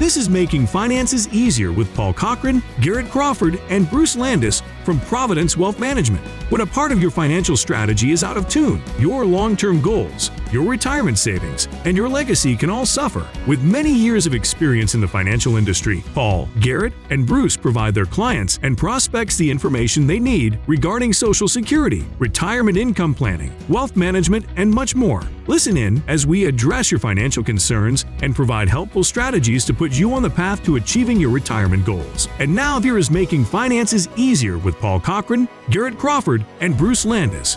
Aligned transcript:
This 0.00 0.16
is 0.16 0.30
Making 0.30 0.66
Finances 0.66 1.28
Easier 1.28 1.72
with 1.72 1.94
Paul 1.94 2.14
Cochran, 2.14 2.62
Garrett 2.80 3.10
Crawford, 3.10 3.60
and 3.68 3.88
Bruce 3.90 4.16
Landis 4.16 4.62
from 4.82 4.98
Providence 5.00 5.58
Wealth 5.58 5.78
Management. 5.78 6.26
When 6.48 6.62
a 6.62 6.66
part 6.66 6.90
of 6.90 7.02
your 7.02 7.10
financial 7.10 7.54
strategy 7.54 8.10
is 8.10 8.24
out 8.24 8.38
of 8.38 8.48
tune, 8.48 8.82
your 8.98 9.26
long 9.26 9.58
term 9.58 9.82
goals, 9.82 10.30
your 10.52 10.68
retirement 10.68 11.18
savings, 11.18 11.68
and 11.84 11.96
your 11.96 12.08
legacy 12.08 12.56
can 12.56 12.70
all 12.70 12.86
suffer. 12.86 13.26
With 13.46 13.62
many 13.62 13.92
years 13.92 14.26
of 14.26 14.34
experience 14.34 14.94
in 14.94 15.00
the 15.00 15.08
financial 15.08 15.56
industry, 15.56 16.02
Paul, 16.14 16.48
Garrett, 16.60 16.92
and 17.10 17.26
Bruce 17.26 17.56
provide 17.56 17.94
their 17.94 18.06
clients 18.06 18.58
and 18.62 18.76
prospects 18.76 19.36
the 19.36 19.50
information 19.50 20.06
they 20.06 20.18
need 20.18 20.58
regarding 20.66 21.12
Social 21.12 21.48
Security, 21.48 22.04
retirement 22.18 22.76
income 22.76 23.14
planning, 23.14 23.52
wealth 23.68 23.96
management, 23.96 24.44
and 24.56 24.70
much 24.70 24.94
more. 24.94 25.22
Listen 25.46 25.76
in 25.76 26.02
as 26.06 26.26
we 26.26 26.44
address 26.44 26.90
your 26.90 27.00
financial 27.00 27.42
concerns 27.42 28.04
and 28.22 28.34
provide 28.34 28.68
helpful 28.68 29.02
strategies 29.02 29.64
to 29.64 29.74
put 29.74 29.92
you 29.92 30.12
on 30.12 30.22
the 30.22 30.30
path 30.30 30.64
to 30.64 30.76
achieving 30.76 31.18
your 31.18 31.30
retirement 31.30 31.84
goals. 31.84 32.28
And 32.38 32.54
now 32.54 32.80
here 32.80 32.98
is 32.98 33.10
Making 33.10 33.44
Finances 33.44 34.08
Easier 34.16 34.58
with 34.58 34.78
Paul 34.78 35.00
Cochran, 35.00 35.48
Garrett 35.70 35.98
Crawford, 35.98 36.44
and 36.60 36.76
Bruce 36.76 37.04
Landis. 37.04 37.56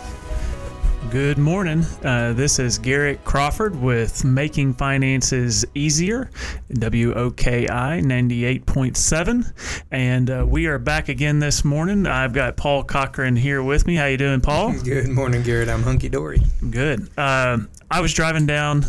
Good 1.10 1.38
morning. 1.38 1.84
Uh, 2.02 2.32
this 2.32 2.58
is 2.58 2.78
Garrett 2.78 3.24
Crawford 3.24 3.80
with 3.80 4.24
Making 4.24 4.74
Finances 4.74 5.64
Easier, 5.74 6.30
WOKI 6.72 7.68
98.7. 8.02 9.84
And 9.92 10.30
uh, 10.30 10.44
we 10.48 10.66
are 10.66 10.78
back 10.78 11.08
again 11.08 11.38
this 11.38 11.64
morning. 11.64 12.06
I've 12.06 12.32
got 12.32 12.56
Paul 12.56 12.82
Cochran 12.82 13.36
here 13.36 13.62
with 13.62 13.86
me. 13.86 13.94
How 13.94 14.06
you 14.06 14.16
doing, 14.16 14.40
Paul? 14.40 14.72
Good 14.84 15.08
morning, 15.08 15.42
Garrett. 15.42 15.68
I'm 15.68 15.82
hunky 15.82 16.08
dory. 16.08 16.40
Good. 16.68 17.08
Uh, 17.16 17.58
I 17.90 18.00
was 18.00 18.12
driving 18.12 18.46
down 18.46 18.84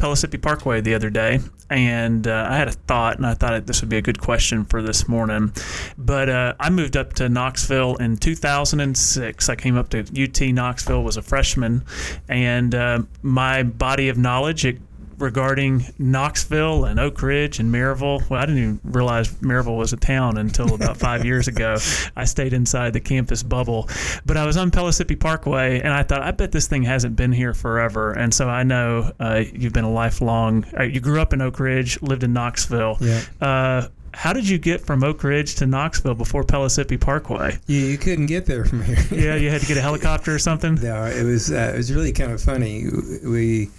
Pellissippi 0.00 0.38
Parkway 0.38 0.80
the 0.80 0.94
other 0.94 1.10
day, 1.10 1.40
and 1.68 2.26
uh, 2.26 2.48
I 2.50 2.56
had 2.56 2.68
a 2.68 2.72
thought, 2.72 3.18
and 3.18 3.26
I 3.26 3.34
thought 3.34 3.66
this 3.66 3.82
would 3.82 3.90
be 3.90 3.98
a 3.98 4.02
good 4.02 4.18
question 4.18 4.64
for 4.64 4.80
this 4.80 5.06
morning. 5.06 5.52
But 5.98 6.30
uh, 6.30 6.54
I 6.58 6.70
moved 6.70 6.96
up 6.96 7.12
to 7.14 7.28
Knoxville 7.28 7.96
in 7.96 8.16
2006. 8.16 9.48
I 9.48 9.54
came 9.54 9.76
up 9.76 9.90
to 9.90 10.00
UT 10.00 10.40
Knoxville, 10.54 11.04
was 11.04 11.18
a 11.18 11.22
freshman, 11.22 11.84
and 12.28 12.74
uh, 12.74 13.02
my 13.22 13.62
body 13.62 14.08
of 14.08 14.16
knowledge 14.16 14.64
it 14.64 14.78
regarding 15.20 15.84
Knoxville 15.98 16.84
and 16.84 16.98
Oak 16.98 17.22
Ridge 17.22 17.58
and 17.58 17.72
Maryville. 17.72 18.28
Well, 18.28 18.40
I 18.40 18.46
didn't 18.46 18.62
even 18.62 18.80
realize 18.84 19.28
Maryville 19.34 19.76
was 19.76 19.92
a 19.92 19.96
town 19.96 20.38
until 20.38 20.74
about 20.74 20.96
five 20.98 21.24
years 21.24 21.48
ago. 21.48 21.76
I 22.16 22.24
stayed 22.24 22.52
inside 22.52 22.92
the 22.92 23.00
campus 23.00 23.42
bubble, 23.42 23.88
but 24.26 24.36
I 24.36 24.46
was 24.46 24.56
on 24.56 24.70
Pellissippi 24.70 25.16
Parkway, 25.16 25.80
and 25.80 25.92
I 25.92 26.02
thought, 26.02 26.22
I 26.22 26.30
bet 26.30 26.52
this 26.52 26.66
thing 26.66 26.82
hasn't 26.82 27.16
been 27.16 27.32
here 27.32 27.54
forever. 27.54 28.12
And 28.12 28.32
so 28.32 28.48
I 28.48 28.62
know 28.62 29.12
uh, 29.20 29.44
you've 29.52 29.72
been 29.72 29.84
a 29.84 29.92
lifelong. 29.92 30.64
Uh, 30.78 30.84
you 30.84 31.00
grew 31.00 31.20
up 31.20 31.32
in 31.32 31.40
Oak 31.40 31.60
Ridge, 31.60 32.00
lived 32.02 32.24
in 32.24 32.32
Knoxville. 32.32 32.96
Yeah. 33.00 33.22
Uh, 33.40 33.88
how 34.12 34.32
did 34.32 34.48
you 34.48 34.58
get 34.58 34.80
from 34.80 35.04
Oak 35.04 35.22
Ridge 35.22 35.54
to 35.56 35.66
Knoxville 35.66 36.14
before 36.14 36.42
Pellissippi 36.42 36.96
Parkway? 36.96 37.58
You, 37.66 37.78
you 37.78 37.98
couldn't 37.98 38.26
get 38.26 38.46
there 38.46 38.64
from 38.64 38.82
here. 38.82 38.98
yeah, 39.10 39.36
you 39.36 39.50
had 39.50 39.60
to 39.60 39.66
get 39.66 39.76
a 39.76 39.80
helicopter 39.82 40.34
or 40.34 40.38
something. 40.38 40.74
No, 40.76 41.04
it 41.04 41.22
was 41.22 41.52
uh, 41.52 41.72
it 41.74 41.76
was 41.76 41.92
really 41.92 42.12
kind 42.12 42.32
of 42.32 42.42
funny. 42.42 42.86
We 43.24 43.70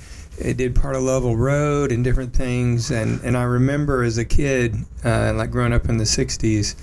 it 0.42 0.58
did 0.58 0.76
part 0.76 0.96
of 0.96 1.04
Lovell 1.04 1.38
Road 1.38 1.92
and 1.92 2.04
different 2.04 2.36
things, 2.36 2.92
and 2.92 3.22
and 3.24 3.38
I 3.38 3.44
remember 3.44 4.04
as 4.04 4.18
a 4.18 4.26
kid, 4.26 4.76
uh, 5.04 5.34
like 5.36 5.52
growing 5.52 5.74
up 5.74 5.90
in 5.90 5.98
the 5.98 6.04
'60s, 6.04 6.76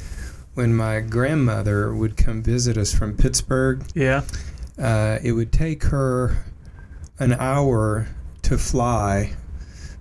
when 0.54 0.74
my 0.74 1.00
grandmother 1.00 1.94
would 1.94 2.16
come 2.16 2.42
visit 2.42 2.76
us 2.76 2.92
from 2.92 3.16
Pittsburgh. 3.16 3.84
Yeah. 3.94 4.22
Uh, 4.78 5.18
it 5.22 5.32
would 5.32 5.52
take 5.52 5.84
her 5.84 6.44
an 7.18 7.32
hour 7.34 8.08
to 8.42 8.58
fly 8.58 9.34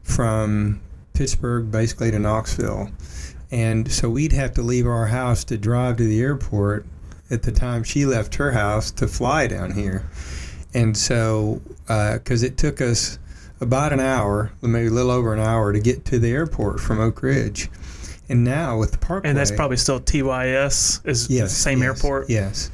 from 0.03 0.81
Pittsburgh 1.13 1.71
basically 1.71 2.11
to 2.11 2.19
Knoxville. 2.19 2.91
And 3.51 3.91
so 3.91 4.09
we'd 4.09 4.33
have 4.33 4.53
to 4.53 4.61
leave 4.61 4.85
our 4.87 5.07
house 5.07 5.43
to 5.45 5.57
drive 5.57 5.97
to 5.97 6.03
the 6.03 6.21
airport 6.21 6.85
at 7.29 7.43
the 7.43 7.51
time 7.51 7.83
she 7.83 8.05
left 8.05 8.35
her 8.35 8.51
house 8.51 8.91
to 8.91 9.07
fly 9.07 9.47
down 9.47 9.71
here. 9.71 10.09
And 10.73 10.95
so, 10.95 11.61
because 11.87 12.43
uh, 12.43 12.47
it 12.47 12.57
took 12.57 12.81
us 12.81 13.19
about 13.59 13.93
an 13.93 13.99
hour, 13.99 14.51
maybe 14.61 14.87
a 14.87 14.91
little 14.91 15.11
over 15.11 15.33
an 15.33 15.39
hour, 15.39 15.73
to 15.73 15.79
get 15.79 16.05
to 16.05 16.19
the 16.19 16.31
airport 16.31 16.79
from 16.79 16.99
Oak 16.99 17.21
Ridge. 17.21 17.69
And 18.29 18.43
now 18.43 18.77
with 18.77 18.91
the 18.91 18.97
Parkway. 18.97 19.29
And 19.29 19.37
that's 19.37 19.51
probably 19.51 19.77
still 19.77 19.99
TYS, 19.99 21.05
is 21.05 21.29
yes, 21.29 21.49
the 21.49 21.55
same 21.55 21.79
yes, 21.79 21.85
airport? 21.87 22.29
Yes. 22.29 22.71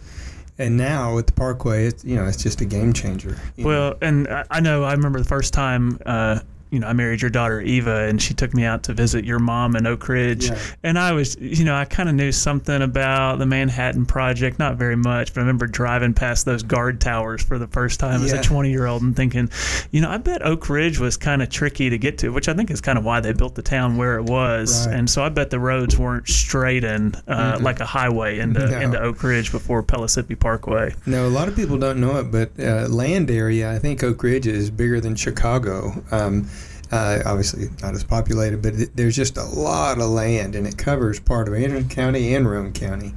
And 0.57 0.77
now 0.77 1.15
with 1.15 1.27
the 1.27 1.33
Parkway, 1.33 1.87
it's, 1.87 2.03
you 2.03 2.15
know, 2.15 2.25
it's 2.25 2.41
just 2.41 2.61
a 2.61 2.65
game 2.65 2.93
changer. 2.93 3.37
Well, 3.57 3.91
know. 3.91 3.97
and 4.01 4.45
I 4.49 4.59
know 4.59 4.83
I 4.83 4.93
remember 4.93 5.19
the 5.19 5.25
first 5.25 5.53
time 5.53 5.99
uh, 6.05 6.39
you 6.73 6.79
know, 6.79 6.87
I 6.87 6.93
married 6.93 7.21
your 7.21 7.29
daughter 7.29 7.61
Eva, 7.61 8.07
and 8.07 8.19
she 8.19 8.33
took 8.33 8.51
me 8.55 8.65
out 8.65 8.81
to 8.83 8.93
visit 8.95 9.25
your 9.25 9.37
mom 9.37 9.75
in 9.75 9.85
Oak 9.85 10.09
Ridge. 10.09 10.49
Yeah. 10.49 10.59
And 10.81 10.97
I 10.97 11.11
was, 11.11 11.37
you 11.39 11.63
know, 11.63 11.75
I 11.75 11.85
kind 11.85 12.09
of 12.09 12.15
knew 12.15 12.31
something 12.31 12.81
about 12.81 13.37
the 13.37 13.45
Manhattan 13.45 14.07
Project, 14.07 14.57
not 14.57 14.77
very 14.77 14.95
much, 14.95 15.35
but 15.35 15.41
I 15.41 15.43
remember 15.43 15.67
driving 15.67 16.15
past 16.15 16.45
those 16.45 16.63
guard 16.63 16.99
towers 16.99 17.43
for 17.43 17.59
the 17.59 17.67
first 17.67 17.99
time 17.99 18.21
yeah. 18.21 18.25
as 18.25 18.33
a 18.33 18.41
20 18.41 18.71
year 18.71 18.87
old 18.87 19.03
and 19.03 19.15
thinking, 19.15 19.51
you 19.91 20.01
know, 20.01 20.09
I 20.09 20.17
bet 20.17 20.41
Oak 20.41 20.67
Ridge 20.67 20.97
was 20.97 21.15
kind 21.15 21.43
of 21.43 21.51
tricky 21.51 21.91
to 21.91 21.97
get 21.99 22.17
to, 22.19 22.29
which 22.29 22.49
I 22.49 22.55
think 22.55 22.71
is 22.71 22.81
kind 22.81 22.97
of 22.97 23.05
why 23.05 23.19
they 23.19 23.33
built 23.33 23.53
the 23.53 23.61
town 23.61 23.95
where 23.97 24.17
it 24.17 24.23
was. 24.23 24.87
Right. 24.87 24.95
And 24.97 25.07
so 25.07 25.23
I 25.23 25.29
bet 25.29 25.51
the 25.51 25.59
roads 25.59 25.99
weren't 25.99 26.27
straight 26.27 26.83
and 26.83 27.15
uh, 27.27 27.53
mm-hmm. 27.53 27.63
like 27.63 27.81
a 27.81 27.85
highway 27.85 28.39
into 28.39 28.65
no. 28.65 28.79
into 28.79 28.99
Oak 28.99 29.21
Ridge 29.21 29.51
before 29.51 29.83
Pellissippi 29.83 30.33
Parkway. 30.33 30.95
No, 31.05 31.27
a 31.27 31.29
lot 31.29 31.47
of 31.47 31.55
people 31.55 31.77
don't 31.77 32.01
know 32.01 32.17
it, 32.17 32.31
but 32.31 32.49
uh, 32.59 32.87
land 32.87 33.29
area, 33.29 33.71
I 33.71 33.77
think 33.77 34.01
Oak 34.01 34.23
Ridge 34.23 34.47
is 34.47 34.71
bigger 34.71 34.99
than 34.99 35.15
Chicago. 35.15 36.03
Um, 36.09 36.49
uh, 36.93 37.23
obviously, 37.25 37.69
not 37.81 37.95
as 37.95 38.03
populated, 38.03 38.61
but 38.61 38.75
it, 38.75 38.95
there's 38.95 39.15
just 39.15 39.35
a 39.35 39.43
lot 39.43 39.99
of 39.99 40.09
land, 40.09 40.53
and 40.53 40.67
it 40.67 40.77
covers 40.77 41.19
part 41.19 41.47
of 41.47 41.55
Anderson 41.55 41.89
County 41.89 42.35
and 42.35 42.47
Roane 42.47 42.71
County. 42.71 43.15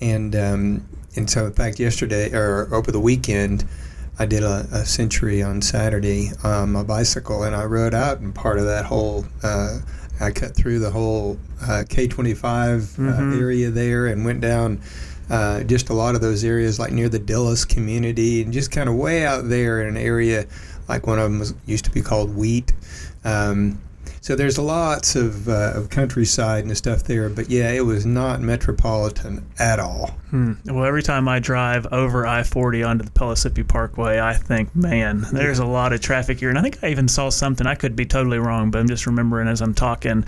And 0.00 0.36
um, 0.36 0.88
and 1.16 1.28
so, 1.28 1.46
in 1.46 1.52
fact, 1.52 1.80
yesterday 1.80 2.32
or 2.32 2.72
over 2.72 2.92
the 2.92 3.00
weekend, 3.00 3.64
I 4.16 4.26
did 4.26 4.44
a, 4.44 4.68
a 4.70 4.86
century 4.86 5.42
on 5.42 5.60
Saturday 5.60 6.30
on 6.44 6.70
my 6.70 6.84
bicycle, 6.84 7.42
and 7.42 7.56
I 7.56 7.64
rode 7.64 7.94
out 7.94 8.20
in 8.20 8.32
part 8.32 8.58
of 8.58 8.66
that 8.66 8.84
whole. 8.84 9.24
Uh, 9.42 9.80
I 10.20 10.30
cut 10.30 10.54
through 10.54 10.78
the 10.78 10.92
whole 10.92 11.36
uh, 11.62 11.82
K25 11.88 12.44
uh, 12.44 12.46
mm-hmm. 12.46 13.40
area 13.40 13.70
there 13.70 14.06
and 14.06 14.24
went 14.24 14.40
down 14.40 14.80
uh, 15.28 15.64
just 15.64 15.90
a 15.90 15.94
lot 15.94 16.14
of 16.14 16.20
those 16.20 16.44
areas, 16.44 16.78
like 16.78 16.92
near 16.92 17.08
the 17.08 17.18
Dyllis 17.18 17.64
community, 17.64 18.40
and 18.40 18.52
just 18.52 18.70
kind 18.70 18.88
of 18.88 18.94
way 18.94 19.26
out 19.26 19.48
there 19.48 19.82
in 19.82 19.88
an 19.88 19.96
area 19.96 20.46
like 20.88 21.06
one 21.06 21.18
of 21.18 21.24
them 21.24 21.38
was, 21.38 21.54
used 21.66 21.84
to 21.84 21.90
be 21.90 22.00
called 22.00 22.36
Wheat. 22.36 22.72
Um, 23.26 23.85
so 24.26 24.34
there's 24.34 24.58
lots 24.58 25.14
of, 25.14 25.48
uh, 25.48 25.74
of 25.76 25.88
countryside 25.88 26.64
and 26.64 26.76
stuff 26.76 27.04
there, 27.04 27.28
but 27.28 27.48
yeah, 27.48 27.70
it 27.70 27.82
was 27.82 28.04
not 28.04 28.40
metropolitan 28.40 29.46
at 29.56 29.78
all. 29.78 30.16
Hmm. 30.30 30.54
Well, 30.64 30.84
every 30.84 31.04
time 31.04 31.28
I 31.28 31.38
drive 31.38 31.86
over 31.92 32.26
I 32.26 32.42
40 32.42 32.82
onto 32.82 33.04
the 33.04 33.12
Pellissippi 33.12 33.62
Parkway, 33.62 34.18
I 34.18 34.34
think, 34.34 34.74
man, 34.74 35.24
there's 35.32 35.60
a 35.60 35.64
lot 35.64 35.92
of 35.92 36.00
traffic 36.00 36.40
here. 36.40 36.48
And 36.48 36.58
I 36.58 36.62
think 36.62 36.82
I 36.82 36.88
even 36.88 37.06
saw 37.06 37.28
something, 37.28 37.68
I 37.68 37.76
could 37.76 37.94
be 37.94 38.04
totally 38.04 38.40
wrong, 38.40 38.72
but 38.72 38.80
I'm 38.80 38.88
just 38.88 39.06
remembering 39.06 39.46
as 39.46 39.62
I'm 39.62 39.74
talking, 39.74 40.24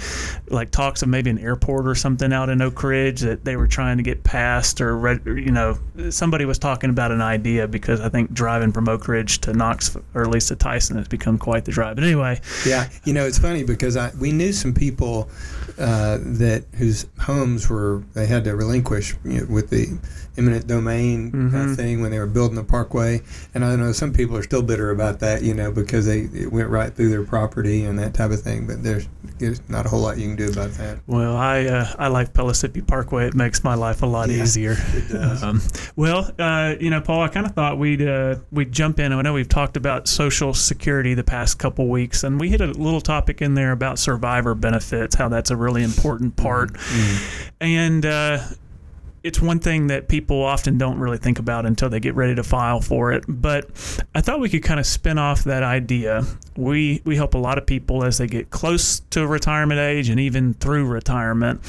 like 0.49 0.71
talks 0.71 1.03
of 1.03 1.09
maybe 1.09 1.31
an 1.31 1.39
airport 1.41 1.89
or 1.89 1.97
something 1.97 2.33
out 2.33 2.51
in 2.51 2.63
Oak 2.63 2.81
Ridge 2.85 3.23
that 3.23 3.45
they 3.45 3.57
were 3.57 3.67
trying 3.67 3.97
to 3.97 4.05
get 4.05 4.23
past, 4.23 4.81
or, 4.81 5.21
you 5.27 5.51
know, 5.51 5.77
somebody 6.11 6.45
was 6.45 6.61
talking 6.61 6.91
about 6.91 7.11
an 7.11 7.21
idea 7.21 7.67
because 7.67 8.01
I 8.01 8.09
think 8.11 8.33
driving 8.33 8.71
from 8.71 8.89
Oak 8.89 9.09
Ridge 9.09 9.41
to 9.41 9.53
Knoxville, 9.53 10.05
or 10.15 10.23
at 10.23 10.31
least 10.31 10.49
to 10.49 10.57
Tyson, 10.57 10.99
has 10.99 11.09
become 11.09 11.37
quite 11.37 11.65
the 11.65 11.73
drive. 11.73 11.97
But 11.97 12.05
anyway. 12.05 12.41
Yeah, 12.65 12.89
you 13.05 13.13
know, 13.13 13.27
it's 13.27 13.41
funny 13.41 13.65
because 13.65 13.88
I, 13.97 14.13
we 14.19 14.33
knew 14.33 14.53
some 14.53 14.75
people 14.75 15.29
uh, 15.79 16.19
that 16.21 16.65
whose 16.75 17.07
homes 17.21 17.69
were, 17.69 18.03
they 18.15 18.27
had 18.27 18.45
to 18.45 18.57
relinquish 18.57 19.15
you 19.25 19.41
know, 19.41 19.47
with 19.47 19.71
the 19.71 19.99
eminent 20.39 20.67
domain 20.67 21.31
mm-hmm. 21.31 21.51
kind 21.51 21.71
of 21.71 21.77
thing 21.77 22.01
when 22.01 22.11
they 22.13 22.19
were 22.19 22.27
building 22.27 22.55
the 22.55 22.65
parkway. 22.65 23.21
And 23.55 23.65
I 23.65 23.75
know 23.77 23.93
some 23.93 24.13
people 24.13 24.37
are 24.37 24.43
still 24.43 24.63
bitter 24.63 24.91
about 24.91 25.19
that, 25.21 25.43
you 25.43 25.53
know, 25.53 25.73
because 25.73 26.07
they 26.07 26.21
it 26.33 26.53
went 26.53 26.69
right 26.69 26.95
through 26.95 27.11
their 27.11 27.25
property 27.25 27.85
and 27.85 27.99
that 27.99 28.15
type 28.15 28.31
of 28.31 28.41
thing. 28.41 28.67
But 28.67 28.83
there's, 28.83 29.09
there's 29.39 29.61
not 29.69 29.85
a 29.85 29.89
whole 29.89 30.01
lot 30.01 30.19
you 30.19 30.29
can 30.29 30.37
do 30.37 30.51
about 30.51 30.71
that. 30.73 31.01
Well, 31.07 31.37
I 31.37 31.65
uh, 31.65 31.95
I 31.99 32.09
like 32.09 32.33
Pellissippi 32.33 32.81
Parkway. 32.81 33.27
It 33.27 33.35
makes 33.35 33.65
my 33.65 33.75
life 33.75 34.03
a 34.03 34.07
lot 34.07 34.31
yeah, 34.31 34.43
easier. 34.43 34.77
It 34.95 35.09
does. 35.09 35.43
Um, 35.49 35.63
well, 35.97 36.31
uh, 36.39 36.75
you 36.81 36.91
know, 36.91 37.01
Paul, 37.01 37.23
I 37.23 37.29
kind 37.29 37.47
of 37.47 37.53
thought 37.53 37.79
we'd 37.79 38.03
uh, 38.03 38.37
we'd 38.51 38.73
jump 38.73 38.99
in. 38.99 39.13
I 39.13 39.23
know 39.23 39.33
we've 39.33 39.49
talked 39.49 39.77
about 39.77 40.09
Social 40.09 40.53
Security 40.53 41.15
the 41.15 41.25
past 41.25 41.59
couple 41.59 41.89
weeks, 41.89 42.25
and 42.25 42.41
we 42.41 42.51
hit 42.51 42.61
a 42.61 42.67
little 42.67 43.01
topic 43.01 43.41
in 43.41 43.55
there 43.55 43.73
about 43.73 43.99
survivor 43.99 44.55
benefits, 44.55 45.15
how 45.15 45.29
that's 45.29 45.51
a 45.51 45.57
really 45.57 45.83
important 45.83 46.37
part, 46.37 46.73
mm-hmm. 46.73 47.45
and 47.61 48.05
uh, 48.05 48.41
it's 49.23 49.41
one 49.41 49.59
thing 49.59 49.89
that 49.89 50.09
people 50.09 50.43
often 50.43 50.79
don't 50.79 50.99
really 50.99 51.19
think 51.19 51.39
about 51.39 51.67
until 51.67 51.89
they 51.89 52.01
get 52.01 52.15
ready 52.15 52.35
to 52.35 52.43
file 52.43 52.81
for 52.81 53.13
it. 53.13 53.25
But 53.29 53.71
I 54.15 54.21
thought 54.21 54.41
we 54.41 54.49
could 54.49 54.63
kind 54.63 54.81
of 54.81 54.87
spin 54.87 55.19
off 55.19 55.45
that 55.45 55.63
idea. 55.63 56.25
We 56.59 57.01
we 57.05 57.15
help 57.15 57.35
a 57.35 57.39
lot 57.39 57.57
of 57.57 57.67
people 57.67 58.03
as 58.03 58.19
they 58.19 58.27
get 58.27 58.51
close 58.51 58.99
to 59.11 59.27
retirement 59.27 59.79
age 59.79 60.09
and 60.09 60.19
even 60.19 60.55
through 60.55 60.87
retirement. 60.87 61.61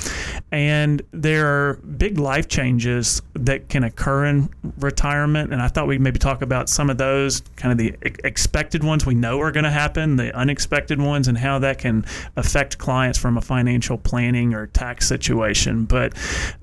And 0.52 1.04
there 1.12 1.46
are 1.46 1.74
big 1.76 2.18
life 2.18 2.48
changes 2.48 3.22
that 3.36 3.70
can 3.70 3.84
occur 3.84 4.26
in 4.26 4.50
retirement. 4.80 5.54
And 5.54 5.62
I 5.62 5.68
thought 5.68 5.86
we'd 5.86 6.02
maybe 6.02 6.18
talk 6.18 6.42
about 6.42 6.70
some 6.70 6.90
of 6.90 6.98
those, 6.98 7.42
kind 7.56 7.72
of 7.72 7.78
the 7.78 7.96
expected 8.24 8.84
ones 8.84 9.06
we 9.06 9.14
know 9.14 9.40
are 9.42 9.52
going 9.52 9.64
to 9.64 9.70
happen, 9.70 10.16
the 10.16 10.36
unexpected 10.36 11.00
ones, 11.00 11.28
and 11.28 11.38
how 11.38 11.60
that 11.60 11.78
can 11.78 12.04
affect 12.36 12.80
clients 12.80 13.20
from 13.20 13.38
a 13.38 13.42
financial 13.42 13.98
planning 13.98 14.56
or 14.56 14.66
tax 14.68 15.08
situation. 15.08 15.86
But 15.86 16.14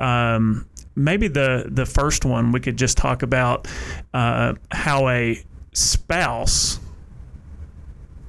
um, 0.01 0.67
maybe 0.97 1.29
the 1.29 1.67
the 1.69 1.87
first 1.87 2.25
one 2.25 2.51
we 2.51 2.59
could 2.59 2.77
just 2.77 2.97
talk 2.97 3.23
about 3.23 3.69
uh, 4.13 4.55
how 4.73 5.09
a 5.09 5.41
spouse 5.73 6.81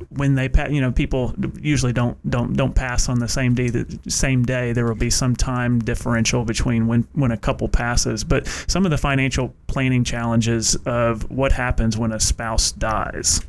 when 0.10 0.36
they 0.36 0.48
pass, 0.50 0.70
you 0.72 0.82
know, 0.82 0.92
people 0.92 1.34
usually 1.60 1.94
don't 1.94 2.18
don't 2.30 2.54
don't 2.54 2.74
pass 2.74 3.10
on 3.10 3.20
the 3.20 3.28
same 3.28 3.54
day. 3.54 3.70
The 3.70 4.00
same 4.08 4.44
day, 4.44 4.74
there 4.74 4.86
will 4.86 4.96
be 4.96 5.10
some 5.10 5.36
time 5.36 5.80
differential 5.80 6.46
between 6.46 6.88
when 6.88 7.08
when 7.14 7.32
a 7.32 7.38
couple 7.38 7.68
passes. 7.68 8.24
But 8.24 8.48
some 8.68 8.86
of 8.86 8.92
the 8.92 8.98
financial 8.98 9.54
planning 9.68 10.04
challenges 10.04 10.76
of 10.86 11.30
what 11.30 11.52
happens 11.52 11.98
when 11.98 12.12
a 12.12 12.20
spouse 12.20 12.72
dies. 12.72 13.42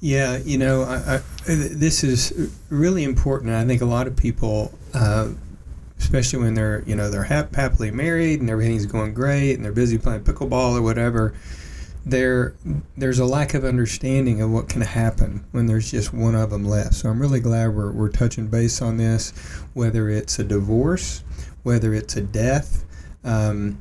Yeah, 0.00 0.38
you 0.38 0.58
know, 0.58 0.82
I, 0.82 1.16
I, 1.16 1.20
this 1.46 2.02
is 2.02 2.50
really 2.70 3.04
important. 3.04 3.52
I 3.52 3.64
think 3.64 3.82
a 3.82 3.86
lot 3.86 4.08
of 4.08 4.16
people 4.16 4.76
uh, 4.94 5.28
especially 6.02 6.40
when 6.40 6.54
they're 6.54 6.82
you 6.86 6.96
know 6.96 7.08
they're 7.08 7.22
hap- 7.22 7.54
happily 7.54 7.90
married 7.90 8.40
and 8.40 8.50
everything's 8.50 8.86
going 8.86 9.14
great 9.14 9.54
and 9.54 9.64
they're 9.64 9.72
busy 9.72 9.96
playing 9.96 10.22
pickleball 10.22 10.76
or 10.76 10.82
whatever 10.82 11.34
there 12.04 12.54
there's 12.96 13.18
a 13.18 13.24
lack 13.24 13.54
of 13.54 13.64
understanding 13.64 14.40
of 14.40 14.50
what 14.50 14.68
can 14.68 14.80
happen 14.80 15.44
when 15.52 15.66
there's 15.66 15.90
just 15.90 16.12
one 16.12 16.34
of 16.34 16.50
them 16.50 16.64
left 16.64 16.94
so 16.94 17.08
i'm 17.08 17.20
really 17.20 17.40
glad 17.40 17.68
we're, 17.68 17.92
we're 17.92 18.08
touching 18.08 18.48
base 18.48 18.82
on 18.82 18.96
this 18.96 19.30
whether 19.72 20.08
it's 20.08 20.38
a 20.38 20.44
divorce 20.44 21.22
whether 21.62 21.94
it's 21.94 22.16
a 22.16 22.20
death 22.20 22.84
um, 23.24 23.78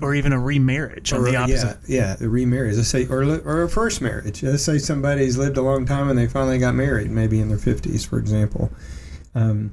or 0.00 0.14
even 0.14 0.32
a 0.32 0.38
remarriage 0.38 1.12
on 1.12 1.24
the 1.24 1.36
opposite. 1.36 1.78
Yeah, 1.86 2.08
yeah, 2.10 2.16
the 2.16 2.28
remarriage. 2.28 2.76
Let's 2.76 2.88
say, 2.88 3.06
or, 3.06 3.22
or 3.40 3.62
a 3.62 3.68
first 3.68 4.00
marriage. 4.00 4.42
Let's 4.42 4.62
say 4.62 4.78
somebody's 4.78 5.36
lived 5.36 5.56
a 5.56 5.62
long 5.62 5.86
time 5.86 6.08
and 6.08 6.18
they 6.18 6.26
finally 6.26 6.58
got 6.58 6.74
married, 6.74 7.10
maybe 7.10 7.40
in 7.40 7.48
their 7.48 7.58
50s, 7.58 8.06
for 8.06 8.18
example. 8.18 8.70
Um, 9.34 9.72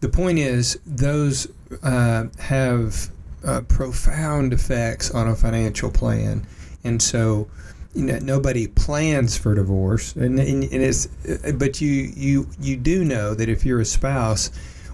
the 0.00 0.08
point 0.08 0.38
is, 0.38 0.78
those 0.86 1.48
uh, 1.82 2.26
have 2.38 3.10
uh, 3.46 3.60
profound 3.62 4.52
effects 4.52 5.10
on 5.10 5.28
a 5.28 5.36
financial 5.36 5.90
plan, 5.90 6.46
and 6.84 7.00
so 7.00 7.48
you 7.94 8.04
know, 8.04 8.18
nobody 8.18 8.66
plans 8.66 9.38
for 9.38 9.54
divorce, 9.54 10.14
and, 10.16 10.38
and, 10.38 10.64
and 10.64 10.82
it's 10.82 11.06
but 11.54 11.80
you 11.80 12.12
you 12.14 12.48
you 12.60 12.76
do 12.76 13.04
know 13.04 13.34
that 13.34 13.48
if 13.48 13.64
you're 13.64 13.80
a 13.80 13.86
spouse 13.86 14.50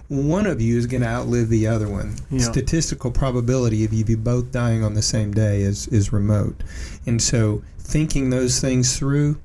one 0.09 0.45
of 0.45 0.61
you 0.61 0.77
is 0.77 0.85
going 0.85 1.01
to 1.01 1.07
outlive 1.07 1.49
the 1.49 1.67
other 1.67 1.89
one. 1.89 2.15
Yeah. 2.29 2.39
Statistical 2.39 3.11
probability 3.11 3.83
of 3.85 3.93
you 3.93 4.17
both 4.17 4.51
dying 4.51 4.83
on 4.83 4.93
the 4.93 5.01
same 5.01 5.33
day 5.33 5.61
is, 5.61 5.87
is 5.87 6.13
remote. 6.13 6.61
And 7.05 7.21
so 7.21 7.63
thinking 7.79 8.29
those 8.29 8.59
things 8.59 8.97
through 8.97 9.39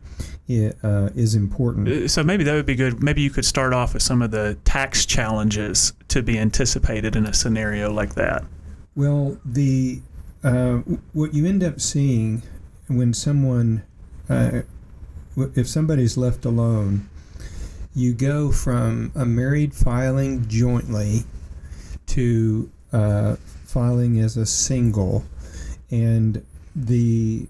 uh, 0.50 1.10
is 1.14 1.34
important. 1.34 1.88
Uh, 1.88 2.08
so 2.08 2.22
maybe 2.22 2.44
that 2.44 2.55
would 2.55 2.66
be 2.66 2.75
good. 2.75 3.02
Maybe 3.02 3.22
you 3.22 3.31
could 3.31 3.44
start 3.44 3.72
off 3.72 3.94
with 3.94 4.02
some 4.02 4.22
of 4.22 4.31
the 4.31 4.58
tax 4.64 5.06
challenges 5.06 5.93
to 6.08 6.22
be 6.22 6.38
anticipated 6.38 7.16
in 7.16 7.26
a 7.26 7.32
scenario 7.32 7.93
like 7.93 8.14
that. 8.14 8.44
Well, 8.99 9.39
the 9.45 10.00
uh, 10.43 10.79
what 11.12 11.33
you 11.33 11.47
end 11.47 11.62
up 11.62 11.81
seeing 11.81 12.43
when 12.89 13.15
someone, 13.15 13.85
uh, 14.29 14.62
if 15.55 15.69
somebody's 15.69 16.17
left 16.17 16.45
alone, 16.45 17.09
you 17.95 18.12
go 18.12 18.50
from 18.50 19.12
a 19.15 19.25
married 19.25 19.73
filing 19.73 20.49
jointly 20.49 21.23
to 22.06 22.69
uh, 22.93 23.37
filing 23.67 24.19
as 24.19 24.37
a 24.37 24.45
single, 24.45 25.25
and 25.93 26.44
the 26.75 27.47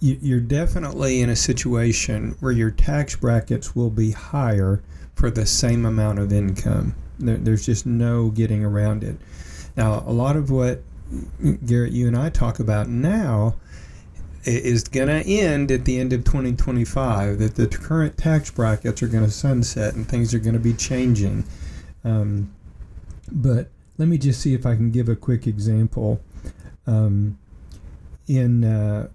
you're 0.00 0.40
definitely 0.40 1.20
in 1.20 1.28
a 1.28 1.36
situation 1.36 2.34
where 2.40 2.52
your 2.52 2.70
tax 2.70 3.14
brackets 3.14 3.76
will 3.76 3.90
be 3.90 4.12
higher 4.12 4.82
for 5.14 5.30
the 5.30 5.44
same 5.44 5.84
amount 5.84 6.18
of 6.18 6.32
income. 6.32 6.94
There's 7.18 7.66
just 7.66 7.84
no 7.84 8.30
getting 8.30 8.64
around 8.64 9.04
it. 9.04 9.18
Now, 9.76 10.04
a 10.06 10.12
lot 10.12 10.36
of 10.36 10.50
what 10.50 10.82
Garrett, 11.66 11.92
you 11.92 12.06
and 12.06 12.16
I 12.16 12.30
talk 12.30 12.58
about 12.58 12.88
now 12.88 13.54
is 14.44 14.84
going 14.84 15.08
to 15.08 15.28
end 15.28 15.70
at 15.70 15.84
the 15.84 15.98
end 15.98 16.12
of 16.12 16.24
2025. 16.24 17.38
That 17.38 17.54
the 17.54 17.66
current 17.66 18.16
tax 18.16 18.50
brackets 18.50 19.02
are 19.02 19.08
going 19.08 19.24
to 19.24 19.30
sunset 19.30 19.94
and 19.94 20.08
things 20.08 20.34
are 20.34 20.38
going 20.38 20.54
to 20.54 20.60
be 20.60 20.74
changing. 20.74 21.44
Um, 22.04 22.54
but 23.30 23.68
let 23.98 24.08
me 24.08 24.18
just 24.18 24.40
see 24.40 24.54
if 24.54 24.66
I 24.66 24.74
can 24.74 24.90
give 24.90 25.08
a 25.08 25.16
quick 25.16 25.46
example. 25.46 26.20
Um, 26.86 27.38
in 28.26 28.64
uh, 28.64 29.08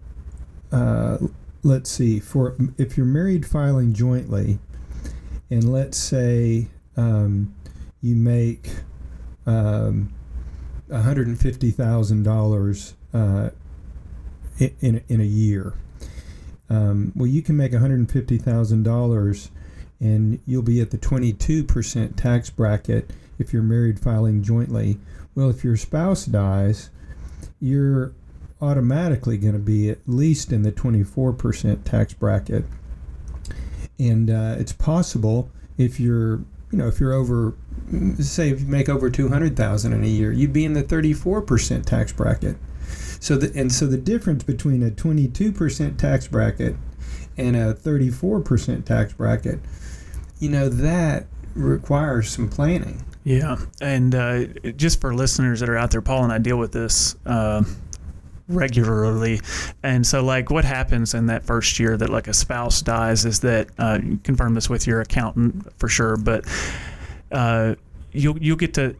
uh, 0.72 1.18
let's 1.64 1.90
see, 1.90 2.20
for 2.20 2.56
if 2.78 2.98
you're 2.98 3.06
married 3.06 3.46
filing 3.46 3.94
jointly, 3.94 4.60
and 5.50 5.72
let's 5.72 5.98
say 5.98 6.68
um, 6.96 7.54
you 8.02 8.16
make 8.16 8.70
um, 9.46 10.14
$150,000 10.90 12.94
uh, 13.14 13.50
in, 14.82 15.02
in 15.08 15.22
a 15.22 15.26
year. 15.26 15.74
Um, 16.70 17.14
well, 17.16 17.28
you 17.28 17.42
can 17.42 17.58
make 17.58 17.72
$150,000 17.72 19.50
and 20.00 20.40
you'll 20.46 20.62
be 20.62 20.82
at 20.82 20.92
the 20.92 20.98
22% 20.98 22.16
tax 22.16 22.50
bracket 22.50 23.12
if 23.38 23.52
you're 23.52 23.64
married 23.64 24.00
filing 24.00 24.44
jointly. 24.44 24.98
Well, 25.36 25.50
if 25.50 25.64
your 25.64 25.78
spouse 25.78 26.26
dies, 26.26 26.90
you're 27.60 28.14
automatically 28.62 29.38
going 29.38 29.54
to 29.54 29.60
be 29.60 29.90
at 29.90 30.00
least 30.06 30.52
in 30.52 30.64
the 30.64 30.72
24% 30.72 31.84
tax 31.84 32.14
bracket. 32.14 32.66
And 33.98 34.30
uh, 34.30 34.56
it's 34.58 34.74
possible 34.74 35.50
if 35.78 36.00
you're, 36.00 36.38
you 36.72 36.78
know, 36.78 36.88
if 36.88 37.00
you're 37.00 37.14
over, 37.14 37.56
say, 38.20 38.50
if 38.50 38.62
you 38.62 38.68
make 38.68 38.90
over 38.90 39.10
200,000 39.10 39.94
in 39.94 40.04
a 40.04 40.08
year, 40.08 40.32
you'd 40.32 40.54
be 40.54 40.66
in 40.66 40.74
the 40.74 40.84
34% 40.84 41.86
tax 41.86 42.12
bracket. 42.12 42.58
So 43.20 43.36
the, 43.36 43.58
and 43.60 43.72
so 43.72 43.86
the 43.86 43.98
difference 43.98 44.44
between 44.44 44.82
a 44.84 44.90
22% 44.90 45.98
tax 45.98 46.28
bracket 46.28 46.76
and 47.38 47.56
a 47.56 47.74
34% 47.74 48.86
tax 48.86 49.14
bracket, 49.14 49.60
you 50.40 50.50
know, 50.50 50.70
that 50.70 51.28
requires 51.54 52.30
some 52.30 52.50
planning. 52.50 53.04
Yeah, 53.24 53.58
and 53.82 54.16
uh, 54.16 54.46
just 54.78 55.02
for 55.02 55.14
listeners 55.14 55.60
that 55.60 55.70
are 55.70 55.78
out 55.78 55.92
there, 55.92 56.02
Paul 56.02 56.24
and 56.24 56.34
I 56.34 56.38
deal 56.38 56.58
with 56.58 56.72
this. 56.72 57.16
Uh, 57.26 57.64
regularly. 58.50 59.40
And 59.84 60.06
so, 60.06 60.24
like, 60.24 60.50
what 60.50 60.66
happens 60.66 61.14
in 61.14 61.28
that 61.28 61.44
first 61.44 61.80
year 61.80 61.96
that 61.96 62.10
like 62.10 62.28
a 62.28 62.34
spouse 62.34 62.81
dies 62.81 63.24
is 63.24 63.42
that 63.42 63.69
uh, 63.78 64.00
confirm 64.24 64.56
this 64.56 64.69
with 64.69 64.88
your 64.88 65.02
accountant 65.02 65.72
for 65.78 65.88
sure, 65.88 66.18
but. 66.18 66.46
Uh, 67.31 67.76
you'll 68.12 68.38
you'll 68.40 68.57
get 68.57 68.74
to 68.74 68.95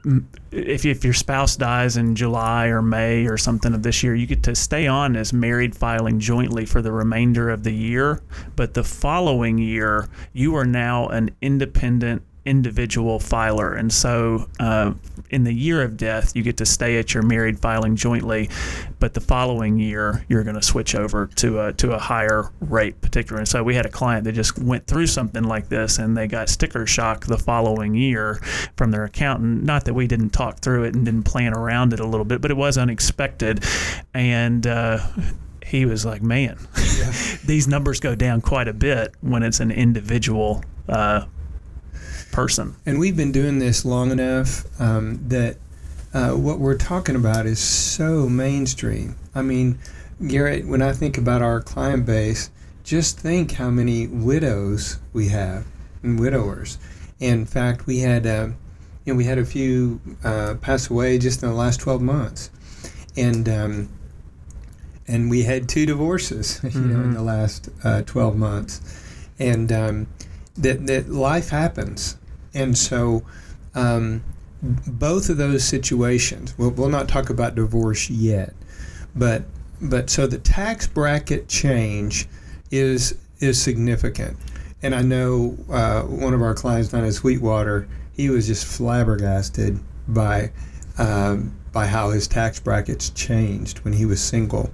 if 0.52 0.86
if 0.86 1.04
your 1.04 1.14
spouse 1.14 1.56
dies 1.56 1.98
in 1.98 2.16
July 2.16 2.68
or 2.68 2.82
May 2.82 3.26
or 3.26 3.38
something 3.38 3.74
of 3.74 3.84
this 3.84 4.04
year, 4.04 4.16
you 4.16 4.28
get 4.28 4.44
to 4.44 4.56
stay 4.56 4.88
on 4.88 5.16
as 5.16 5.34
married 5.34 5.76
filing 5.76 6.20
jointly 6.20 6.66
for 6.66 6.82
the 6.82 6.92
remainder 6.92 7.50
of 7.50 7.64
the 7.64 7.74
year. 7.74 8.22
But 8.56 8.74
the 8.74 8.84
following 8.84 9.58
year, 9.58 10.08
you 10.34 10.56
are 10.56 10.66
now 10.66 11.08
an 11.08 11.32
independent 11.42 12.24
individual 12.46 13.20
filer. 13.20 13.74
And 13.74 13.92
so 13.92 14.48
uh, 14.60 14.94
in 15.30 15.44
the 15.44 15.54
year 15.54 15.84
of 15.84 15.98
death, 15.98 16.36
you 16.36 16.44
get 16.44 16.58
to 16.58 16.66
stay 16.66 16.98
at 16.98 17.14
your 17.14 17.24
married 17.24 17.60
filing 17.60 17.96
jointly, 17.96 18.50
but 19.00 19.14
the 19.14 19.22
following 19.22 19.78
year, 19.78 20.26
you're 20.30 20.44
going 20.44 20.56
to 20.56 20.62
switch 20.62 20.96
over 20.96 21.28
to 21.36 21.60
a, 21.62 21.74
to 21.74 21.92
a 21.92 22.00
higher 22.00 22.52
rate 22.60 23.02
particular. 23.02 23.40
And 23.40 23.48
so 23.48 23.64
we 23.64 23.76
had 23.76 23.86
a 23.86 23.90
client 23.90 24.24
that 24.24 24.34
just 24.34 24.58
went 24.58 24.88
through 24.88 25.08
something 25.08 25.44
like 25.44 25.70
this 25.70 25.98
and 25.98 26.18
they 26.18 26.28
got 26.28 26.50
sticker 26.50 26.86
shock 26.88 27.26
the 27.26 27.38
following 27.38 27.94
year 27.94 28.36
from 28.78 28.92
their 28.92 29.04
accountant. 29.04 29.64
Not 29.64 29.86
that 29.86 29.94
we 29.94 30.08
didn't 30.08 30.32
talk 30.32 30.60
through 30.60 30.86
it 30.86 30.96
and 30.96 31.06
didn't 31.06 31.24
plan 31.24 31.54
around 31.54 31.94
it 31.94 32.00
a 32.00 32.08
little 32.08 32.26
bit, 32.26 32.42
but 32.42 32.52
it 32.52 32.58
was 32.58 32.78
unexpected. 32.78 33.64
And, 34.14 34.66
uh, 34.66 35.00
he 35.66 35.86
was 35.86 36.04
like, 36.04 36.24
"Man, 36.24 36.58
yeah. 36.98 37.12
these 37.46 37.68
numbers 37.68 38.00
go 38.00 38.16
down 38.16 38.42
quite 38.42 38.68
a 38.68 38.74
bit 38.74 39.14
when 39.22 39.44
it's 39.44 39.60
an 39.60 39.70
individual 39.70 40.64
uh, 40.88 41.26
person. 42.32 42.76
And 42.86 43.00
we've 43.00 43.18
been 43.18 43.32
doing 43.32 43.60
this 43.60 43.86
long 43.86 44.12
enough 44.12 44.66
um, 44.80 45.28
that 45.28 45.58
uh, 46.14 46.32
what 46.32 46.60
we're 46.60 46.78
talking 46.78 47.16
about 47.16 47.46
is 47.46 47.60
so 47.60 48.28
mainstream. 48.28 49.16
I 49.36 49.42
mean, 49.42 49.80
Garrett, 50.28 50.68
when 50.68 50.82
I 50.82 50.92
think 50.92 51.18
about 51.18 51.42
our 51.42 51.62
client 51.62 52.06
base, 52.06 52.50
just 52.84 53.20
think 53.20 53.54
how 53.54 53.70
many 53.70 54.08
widows 54.08 55.00
we 55.14 55.30
have 55.30 55.66
and 56.02 56.20
widowers. 56.20 56.78
In 57.20 57.46
fact, 57.46 57.86
we 57.86 58.00
had, 58.00 58.26
uh, 58.26 58.50
you 59.06 59.14
know, 59.14 59.18
we 59.18 59.26
had 59.26 59.38
a 59.38 59.46
few 59.46 60.00
uh, 60.24 60.56
pass 60.62 60.90
away 60.90 61.18
just 61.18 61.44
in 61.44 61.50
the 61.50 61.56
last 61.56 61.80
12 61.80 62.02
months. 62.02 62.50
And, 63.16 63.48
um, 63.48 63.90
and 65.08 65.30
we 65.30 65.44
had 65.44 65.70
two 65.70 65.86
divorces, 65.86 66.60
you 66.64 66.70
mm-hmm. 66.70 66.94
know, 66.94 67.02
in 67.02 67.14
the 67.14 67.22
last 67.22 67.70
uh, 67.84 68.02
12 68.04 68.36
months. 68.36 68.82
And 69.38 69.72
um, 69.72 70.08
that, 70.60 70.86
that 70.88 71.10
life 71.10 71.50
happens. 71.50 72.18
And 72.54 72.78
so 72.78 73.24
um, 73.76 74.24
both 74.62 75.30
of 75.30 75.38
those 75.38 75.64
situations, 75.64 76.58
we'll, 76.58 76.72
we'll 76.72 76.90
not 76.90 77.08
talk 77.08 77.30
about 77.30 77.56
divorce 77.56 78.10
yet, 78.10 78.54
but, 79.16 79.44
but 79.82 80.10
so 80.10 80.28
the 80.28 80.38
tax 80.38 80.88
bracket 80.88 81.48
change 81.48 82.28
is, 82.72 83.18
is 83.40 83.62
significant. 83.62 84.38
And 84.82 84.96
I 84.96 85.02
know 85.02 85.58
uh, 85.70 86.04
one 86.04 86.34
of 86.34 86.42
our 86.42 86.54
clients 86.54 86.90
down 86.90 87.04
at 87.04 87.14
Sweetwater, 87.14 87.88
he 88.14 88.30
was 88.30 88.48
just 88.48 88.66
flabbergasted 88.66 89.80
by 90.08 90.52
um, 90.98 91.56
by 91.72 91.88
how 91.88 92.10
his 92.10 92.28
tax 92.28 92.60
brackets 92.60 93.10
changed 93.12 93.80
when 93.80 93.94
he 93.94 94.06
was 94.06 94.22
single. 94.22 94.72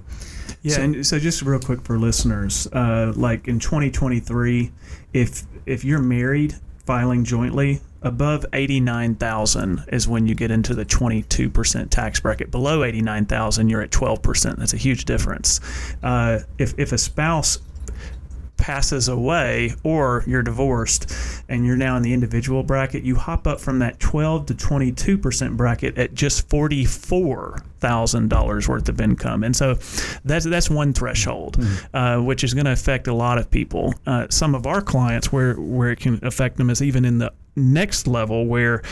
Yeah, 0.62 0.76
so, 0.76 0.82
and 0.82 1.06
so 1.06 1.18
just 1.18 1.42
real 1.42 1.60
quick 1.60 1.82
for 1.82 1.98
listeners, 1.98 2.66
uh, 2.72 3.12
like 3.14 3.46
in 3.46 3.60
2023, 3.60 4.72
if 5.12 5.44
if 5.66 5.84
you're 5.84 6.00
married 6.00 6.54
filing 6.86 7.24
jointly, 7.24 7.80
above 8.00 8.46
89,000 8.52 9.84
is 9.88 10.06
when 10.06 10.26
you 10.26 10.34
get 10.34 10.50
into 10.50 10.74
the 10.74 10.84
22% 10.84 11.90
tax 11.90 12.20
bracket. 12.20 12.50
Below 12.50 12.84
89,000, 12.84 13.68
you're 13.68 13.82
at 13.82 13.90
12%. 13.90 14.56
That's 14.56 14.72
a 14.72 14.76
huge 14.78 15.04
difference. 15.04 15.60
Uh, 16.02 16.40
if 16.58 16.78
if 16.78 16.92
a 16.92 16.98
spouse 16.98 17.58
passes 18.66 19.06
away 19.06 19.72
or 19.84 20.24
you're 20.26 20.42
divorced 20.42 21.14
and 21.48 21.64
you're 21.64 21.76
now 21.76 21.96
in 21.96 22.02
the 22.02 22.12
individual 22.12 22.64
bracket, 22.64 23.04
you 23.04 23.14
hop 23.14 23.46
up 23.46 23.60
from 23.60 23.78
that 23.78 24.00
12 24.00 24.46
to 24.46 24.54
22% 24.54 25.56
bracket 25.56 25.96
at 25.96 26.12
just 26.14 26.48
$44,000 26.48 28.68
worth 28.68 28.88
of 28.88 29.00
income. 29.00 29.44
And 29.44 29.54
so 29.54 29.74
that's 30.24 30.46
that's 30.46 30.68
one 30.68 30.92
threshold, 30.92 31.58
mm-hmm. 31.58 31.96
uh, 31.96 32.20
which 32.20 32.42
is 32.42 32.54
going 32.54 32.66
to 32.66 32.72
affect 32.72 33.06
a 33.06 33.14
lot 33.14 33.38
of 33.38 33.48
people. 33.52 33.94
Uh, 34.04 34.26
some 34.30 34.56
of 34.56 34.66
our 34.66 34.80
clients 34.80 35.30
where 35.30 35.54
where 35.54 35.92
it 35.92 36.00
can 36.00 36.18
affect 36.24 36.56
them 36.56 36.68
is 36.68 36.82
even 36.82 37.04
in 37.04 37.18
the 37.18 37.32
next 37.56 38.06
level 38.06 38.46
where 38.46 38.82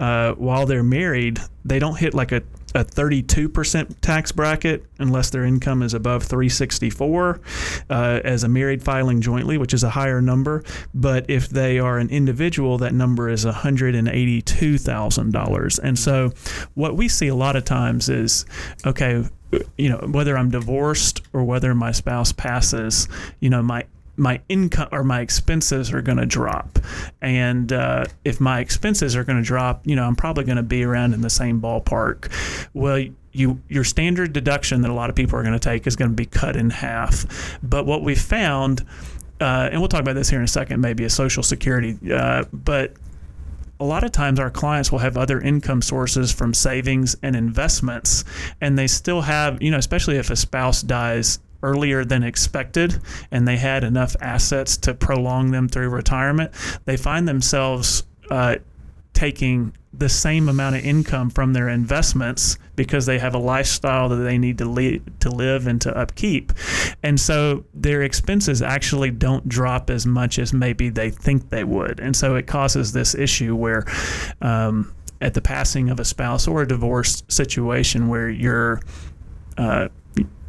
uh, 0.00 0.32
while 0.32 0.66
they're 0.66 0.82
married, 0.82 1.38
they 1.64 1.78
don't 1.78 1.98
hit 1.98 2.14
like 2.14 2.32
a 2.32 2.42
a 2.74 2.84
32% 2.84 4.00
tax 4.00 4.32
bracket 4.32 4.84
unless 4.98 5.30
their 5.30 5.44
income 5.44 5.80
is 5.82 5.94
above 5.94 6.24
364 6.24 7.40
uh, 7.88 8.20
as 8.24 8.42
a 8.42 8.48
married 8.48 8.82
filing 8.82 9.20
jointly, 9.20 9.56
which 9.58 9.72
is 9.72 9.84
a 9.84 9.90
higher 9.90 10.20
number. 10.20 10.64
But 10.92 11.30
if 11.30 11.48
they 11.48 11.78
are 11.78 11.98
an 11.98 12.10
individual, 12.10 12.78
that 12.78 12.92
number 12.92 13.28
is 13.28 13.44
$182,000. 13.44 15.80
And 15.82 15.98
so 15.98 16.32
what 16.74 16.96
we 16.96 17.06
see 17.06 17.28
a 17.28 17.36
lot 17.36 17.54
of 17.54 17.64
times 17.64 18.08
is 18.08 18.44
okay, 18.84 19.22
you 19.78 19.88
know, 19.88 19.98
whether 20.10 20.36
I'm 20.36 20.50
divorced 20.50 21.22
or 21.32 21.44
whether 21.44 21.76
my 21.76 21.92
spouse 21.92 22.32
passes, 22.32 23.06
you 23.38 23.50
know, 23.50 23.62
my 23.62 23.84
my 24.16 24.40
income 24.48 24.88
or 24.92 25.04
my 25.04 25.20
expenses 25.20 25.92
are 25.92 26.02
going 26.02 26.18
to 26.18 26.26
drop. 26.26 26.78
And 27.20 27.72
uh, 27.72 28.04
if 28.24 28.40
my 28.40 28.60
expenses 28.60 29.16
are 29.16 29.24
going 29.24 29.38
to 29.38 29.44
drop, 29.44 29.86
you 29.86 29.96
know, 29.96 30.04
I'm 30.04 30.16
probably 30.16 30.44
going 30.44 30.56
to 30.56 30.62
be 30.62 30.84
around 30.84 31.14
in 31.14 31.20
the 31.20 31.30
same 31.30 31.60
ballpark. 31.60 32.30
Well, 32.74 33.04
you 33.32 33.60
your 33.68 33.84
standard 33.84 34.32
deduction 34.32 34.82
that 34.82 34.90
a 34.90 34.94
lot 34.94 35.10
of 35.10 35.16
people 35.16 35.38
are 35.38 35.42
going 35.42 35.58
to 35.58 35.58
take 35.58 35.86
is 35.86 35.96
going 35.96 36.10
to 36.10 36.14
be 36.14 36.26
cut 36.26 36.56
in 36.56 36.70
half. 36.70 37.58
But 37.62 37.84
what 37.84 38.02
we 38.02 38.14
found, 38.14 38.82
uh, 39.40 39.68
and 39.72 39.80
we'll 39.80 39.88
talk 39.88 40.00
about 40.00 40.14
this 40.14 40.30
here 40.30 40.38
in 40.38 40.44
a 40.44 40.48
second, 40.48 40.80
maybe 40.80 41.04
a 41.04 41.10
Social 41.10 41.42
Security, 41.42 41.98
uh, 42.12 42.44
but 42.52 42.94
a 43.80 43.84
lot 43.84 44.04
of 44.04 44.12
times 44.12 44.38
our 44.38 44.50
clients 44.50 44.92
will 44.92 45.00
have 45.00 45.16
other 45.16 45.40
income 45.40 45.82
sources 45.82 46.30
from 46.32 46.54
savings 46.54 47.16
and 47.22 47.34
investments 47.34 48.24
and 48.60 48.78
they 48.78 48.86
still 48.86 49.22
have 49.22 49.60
you 49.60 49.70
know 49.70 49.78
especially 49.78 50.16
if 50.16 50.30
a 50.30 50.36
spouse 50.36 50.80
dies 50.80 51.40
earlier 51.64 52.04
than 52.04 52.22
expected 52.22 53.00
and 53.30 53.48
they 53.48 53.56
had 53.56 53.82
enough 53.82 54.14
assets 54.20 54.76
to 54.76 54.94
prolong 54.94 55.50
them 55.50 55.68
through 55.68 55.88
retirement, 55.88 56.52
they 56.84 56.96
find 56.96 57.26
themselves 57.26 58.04
uh, 58.30 58.56
taking 59.14 59.72
the 59.96 60.08
same 60.08 60.48
amount 60.48 60.76
of 60.76 60.84
income 60.84 61.30
from 61.30 61.52
their 61.52 61.68
investments 61.68 62.58
because 62.74 63.06
they 63.06 63.18
have 63.18 63.34
a 63.34 63.38
lifestyle 63.38 64.08
that 64.08 64.16
they 64.16 64.36
need 64.36 64.58
to 64.58 64.64
lead, 64.64 65.02
to 65.20 65.30
live 65.30 65.66
and 65.66 65.80
to 65.80 65.96
upkeep. 65.96 66.52
And 67.02 67.18
so 67.18 67.64
their 67.72 68.02
expenses 68.02 68.60
actually 68.60 69.12
don't 69.12 69.48
drop 69.48 69.90
as 69.90 70.04
much 70.04 70.38
as 70.38 70.52
maybe 70.52 70.90
they 70.90 71.10
think 71.10 71.50
they 71.50 71.64
would. 71.64 72.00
And 72.00 72.16
so 72.16 72.34
it 72.34 72.46
causes 72.46 72.92
this 72.92 73.14
issue 73.14 73.54
where 73.54 73.84
um, 74.42 74.92
at 75.20 75.34
the 75.34 75.40
passing 75.40 75.90
of 75.90 76.00
a 76.00 76.04
spouse 76.04 76.48
or 76.48 76.62
a 76.62 76.68
divorce 76.68 77.22
situation 77.28 78.08
where 78.08 78.28
you're 78.28 78.80
uh, 79.56 79.88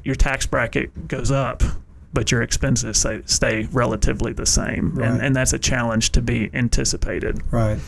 your 0.05 0.15
tax 0.15 0.45
bracket 0.45 1.09
goes 1.09 1.31
up, 1.31 1.63
but 2.13 2.31
your 2.31 2.41
expenses 2.41 3.00
stay, 3.00 3.21
stay 3.25 3.67
relatively 3.74 4.31
the 4.31 4.45
same, 4.45 4.95
right. 4.95 5.09
and, 5.09 5.21
and 5.21 5.35
that's 5.35 5.51
a 5.51 5.59
challenge 5.59 6.12
to 6.12 6.21
be 6.21 6.50
anticipated. 6.53 7.41
Right, 7.51 7.79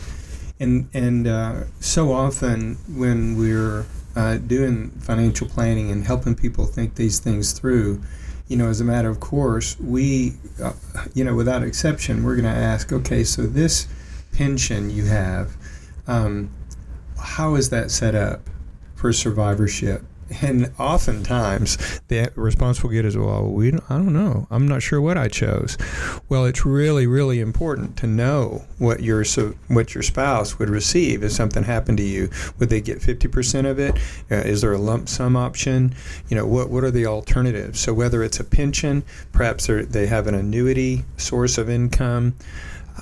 and 0.60 0.90
and 0.92 1.26
uh, 1.26 1.64
so 1.80 2.12
often 2.12 2.76
when 2.88 3.38
we're 3.38 3.86
uh, 4.16 4.36
doing 4.38 4.90
financial 5.00 5.48
planning 5.48 5.90
and 5.90 6.04
helping 6.04 6.34
people 6.34 6.66
think 6.66 6.96
these 6.96 7.20
things 7.20 7.52
through, 7.52 8.02
you 8.48 8.56
know, 8.56 8.68
as 8.68 8.80
a 8.80 8.84
matter 8.84 9.08
of 9.08 9.20
course, 9.20 9.78
we, 9.78 10.34
uh, 10.62 10.72
you 11.14 11.22
know, 11.22 11.36
without 11.36 11.62
exception, 11.62 12.24
we're 12.24 12.34
going 12.34 12.52
to 12.52 12.60
ask, 12.60 12.92
okay, 12.92 13.22
so 13.22 13.42
this 13.42 13.86
pension 14.32 14.90
you 14.90 15.04
have, 15.04 15.56
um, 16.08 16.50
how 17.16 17.54
is 17.54 17.70
that 17.70 17.92
set 17.92 18.16
up 18.16 18.40
for 18.96 19.12
survivorship? 19.12 20.02
And 20.42 20.72
oftentimes 20.78 22.00
the 22.08 22.30
response 22.34 22.82
we'll 22.82 22.92
get 22.92 23.04
is, 23.04 23.16
"Well, 23.16 23.44
we 23.50 23.70
don't, 23.70 23.84
I 23.90 23.96
don't 23.96 24.12
know. 24.12 24.46
I'm 24.50 24.66
not 24.66 24.82
sure 24.82 25.00
what 25.00 25.16
I 25.16 25.28
chose." 25.28 25.76
Well, 26.28 26.44
it's 26.44 26.64
really, 26.64 27.06
really 27.06 27.40
important 27.40 27.96
to 27.98 28.06
know 28.06 28.64
what 28.78 29.02
your 29.02 29.24
so 29.24 29.54
what 29.68 29.94
your 29.94 30.02
spouse 30.02 30.58
would 30.58 30.70
receive 30.70 31.22
if 31.22 31.32
something 31.32 31.64
happened 31.64 31.98
to 31.98 32.04
you. 32.04 32.30
Would 32.58 32.70
they 32.70 32.80
get 32.80 33.00
50% 33.00 33.66
of 33.68 33.78
it? 33.78 33.96
Uh, 34.30 34.36
is 34.36 34.60
there 34.60 34.72
a 34.72 34.78
lump 34.78 35.08
sum 35.08 35.36
option? 35.36 35.94
You 36.28 36.36
know, 36.36 36.46
what 36.46 36.70
what 36.70 36.84
are 36.84 36.90
the 36.90 37.06
alternatives? 37.06 37.80
So 37.80 37.92
whether 37.94 38.22
it's 38.22 38.40
a 38.40 38.44
pension, 38.44 39.02
perhaps 39.32 39.66
they 39.66 40.06
have 40.06 40.26
an 40.26 40.34
annuity 40.34 41.04
source 41.16 41.58
of 41.58 41.68
income. 41.68 42.34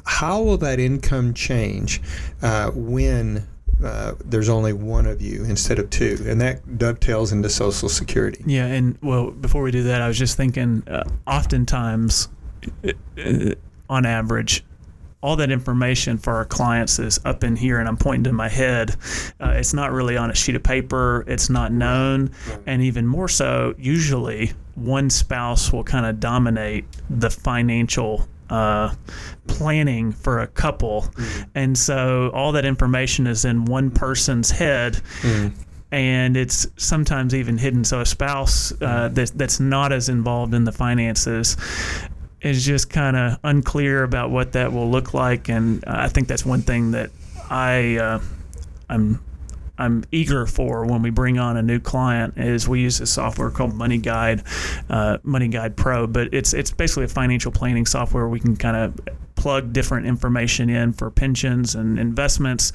How 0.05 0.43
will 0.43 0.59
that 0.59 0.79
income 0.79 1.35
change 1.35 2.03
uh, 2.43 2.71
when 2.73 3.47
uh, 3.85 4.15
there's 4.25 4.49
only 4.49 4.73
one 4.73 5.07
of 5.07 5.21
you 5.21 5.45
instead 5.45 5.79
of 5.79 5.91
two, 5.91 6.17
and 6.27 6.41
that 6.41 6.79
dovetails 6.79 7.33
into 7.33 7.49
Social 7.49 7.89
Security. 7.89 8.43
Yeah, 8.47 8.67
and 8.67 8.99
well, 9.03 9.31
before 9.31 9.63
we 9.63 9.71
do 9.71 9.83
that, 9.85 10.01
I 10.01 10.09
was 10.09 10.19
just 10.19 10.37
thinking, 10.37 10.83
uh, 10.89 11.05
oftentimes, 11.27 12.29
uh, 12.85 12.93
uh, 13.19 13.55
on 13.89 14.07
average, 14.07 14.65
all 15.23 15.37
that 15.37 15.51
information 15.51 16.19
for 16.19 16.35
our 16.37 16.45
clients 16.45 16.99
is 16.99 17.19
up 17.25 17.43
in 17.43 17.57
here, 17.57 17.79
and 17.79 17.89
I'm 17.89 17.97
pointing 17.97 18.25
to 18.25 18.33
my 18.33 18.49
head. 18.49 18.97
Uh, 19.41 19.51
it's 19.51 19.75
not 19.75 19.93
really 19.93 20.17
on 20.17 20.31
a 20.31 20.35
sheet 20.35 20.55
of 20.55 20.63
paper. 20.63 21.25
It's 21.27 21.51
not 21.51 21.73
known, 21.73 22.31
and 22.67 22.83
even 22.83 23.07
more 23.07 23.29
so, 23.29 23.75
usually 23.79 24.53
one 24.75 25.11
spouse 25.11 25.73
will 25.73 25.85
kind 25.85 26.07
of 26.07 26.21
dominate 26.21 26.85
the 27.11 27.31
financial 27.31 28.29
uh, 28.51 28.95
planning 29.47 30.13
for 30.13 30.41
a 30.41 30.47
couple, 30.47 31.03
mm. 31.03 31.49
and 31.55 31.77
so 31.77 32.31
all 32.35 32.53
that 32.53 32.65
information 32.65 33.27
is 33.27 33.45
in 33.45 33.65
one 33.65 33.91
person's 33.91 34.51
head. 34.51 35.01
Mm. 35.23 35.53
And 35.93 36.37
it's 36.37 36.67
sometimes 36.77 37.33
even 37.33 37.59
hidden. 37.59 37.85
So 37.85 38.01
a 38.01 38.07
spouse 38.07 38.73
uh, 38.83 39.09
that, 39.13 39.31
that's 39.37 39.61
not 39.61 39.93
as 39.93 40.09
involved 40.09 40.53
in 40.53 40.65
the 40.65 40.73
finances 40.73 41.57
is 42.41 42.67
just 42.67 42.91
kind 42.91 43.17
of 43.17 43.39
unclear 43.45 44.03
about 44.03 44.31
what 44.31 44.53
that 44.53 44.73
will 44.73 44.91
look 44.91 45.15
like. 45.15 45.49
And 45.49 45.85
I 45.87 46.09
think 46.09 46.27
that's 46.27 46.45
one 46.45 46.63
thing 46.63 46.91
that 46.91 47.11
I 47.49 47.99
uh, 47.99 48.21
I'm 48.89 49.21
I'm 49.79 50.05
eager 50.11 50.47
for 50.47 50.87
when 50.87 51.03
we 51.03 51.11
bring 51.11 51.39
on 51.39 51.57
a 51.57 51.63
new 51.63 51.81
client 51.81 52.35
is 52.37 52.69
we 52.69 52.81
use 52.81 53.01
a 53.01 53.07
software 53.07 53.51
called 53.51 53.75
Money 53.75 53.99
Guide, 53.99 54.43
uh, 54.89 55.19
Money 55.23 55.49
Guide 55.49 55.77
Pro. 55.77 56.07
But 56.07 56.33
it's 56.33 56.55
it's 56.55 56.71
basically 56.71 57.05
a 57.05 57.09
financial 57.09 57.53
planning 57.53 57.87
software 57.87 58.29
we 58.29 58.41
can 58.41 58.57
kind 58.57 58.77
of 58.77 59.01
plug 59.35 59.73
different 59.73 60.07
information 60.07 60.71
in 60.71 60.93
for 60.93 61.11
pensions 61.11 61.75
and 61.75 61.99
investments. 61.99 62.73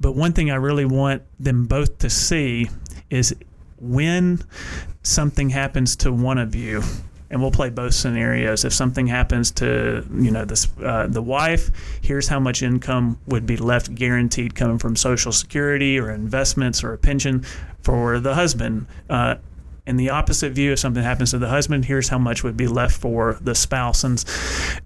But 0.00 0.12
one 0.12 0.32
thing 0.32 0.50
I 0.50 0.56
really 0.56 0.84
want 0.84 1.22
them 1.38 1.66
both 1.66 1.98
to 1.98 2.10
see 2.10 2.68
is 3.10 3.34
when 3.78 4.42
something 5.02 5.50
happens 5.50 5.96
to 5.96 6.12
one 6.12 6.38
of 6.38 6.54
you 6.54 6.82
and 7.34 7.42
we'll 7.42 7.50
play 7.50 7.68
both 7.68 7.92
scenarios. 7.94 8.64
If 8.64 8.72
something 8.72 9.08
happens 9.08 9.50
to 9.52 10.06
you 10.14 10.30
know 10.30 10.44
this 10.44 10.68
uh, 10.82 11.08
the 11.08 11.20
wife, 11.20 11.70
here's 12.00 12.28
how 12.28 12.38
much 12.38 12.62
income 12.62 13.18
would 13.26 13.44
be 13.44 13.56
left 13.56 13.92
guaranteed 13.92 14.54
coming 14.54 14.78
from 14.78 14.94
Social 14.94 15.32
Security 15.32 15.98
or 15.98 16.12
investments 16.12 16.84
or 16.84 16.92
a 16.92 16.98
pension 16.98 17.44
for 17.82 18.20
the 18.20 18.34
husband. 18.34 18.86
Uh, 19.10 19.34
in 19.84 19.96
the 19.96 20.10
opposite 20.10 20.52
view, 20.52 20.72
if 20.72 20.78
something 20.78 21.02
happens 21.02 21.32
to 21.32 21.38
the 21.38 21.48
husband, 21.48 21.84
here's 21.84 22.08
how 22.08 22.18
much 22.18 22.44
would 22.44 22.56
be 22.56 22.68
left 22.68 22.96
for 22.96 23.36
the 23.40 23.54
spouse. 23.54 24.04
And 24.04 24.24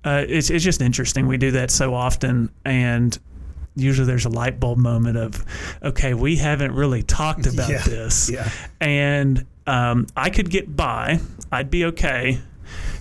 uh, 0.05 0.25
it's, 0.27 0.49
it's 0.51 0.65
just 0.65 0.81
interesting. 0.81 1.27
We 1.29 1.37
do 1.37 1.51
that 1.53 1.71
so 1.71 1.95
often. 1.95 2.51
And 2.65 3.17
usually 3.77 4.07
there's 4.09 4.25
a 4.25 4.29
light 4.31 4.59
bulb 4.59 4.79
moment 4.79 5.17
of, 5.19 5.45
okay, 5.85 6.15
we 6.15 6.35
haven't 6.37 6.73
really 6.73 7.03
talked 7.05 7.47
about 7.53 7.69
Yeah. 7.69 7.83
this. 7.83 8.29
Yeah. 8.29 8.51
And 8.81 9.45
um, 9.69 10.07
I 10.17 10.31
could 10.31 10.51
get 10.51 10.75
by, 10.75 11.21
I'd 11.53 11.71
be 11.71 11.85
okay, 11.87 12.41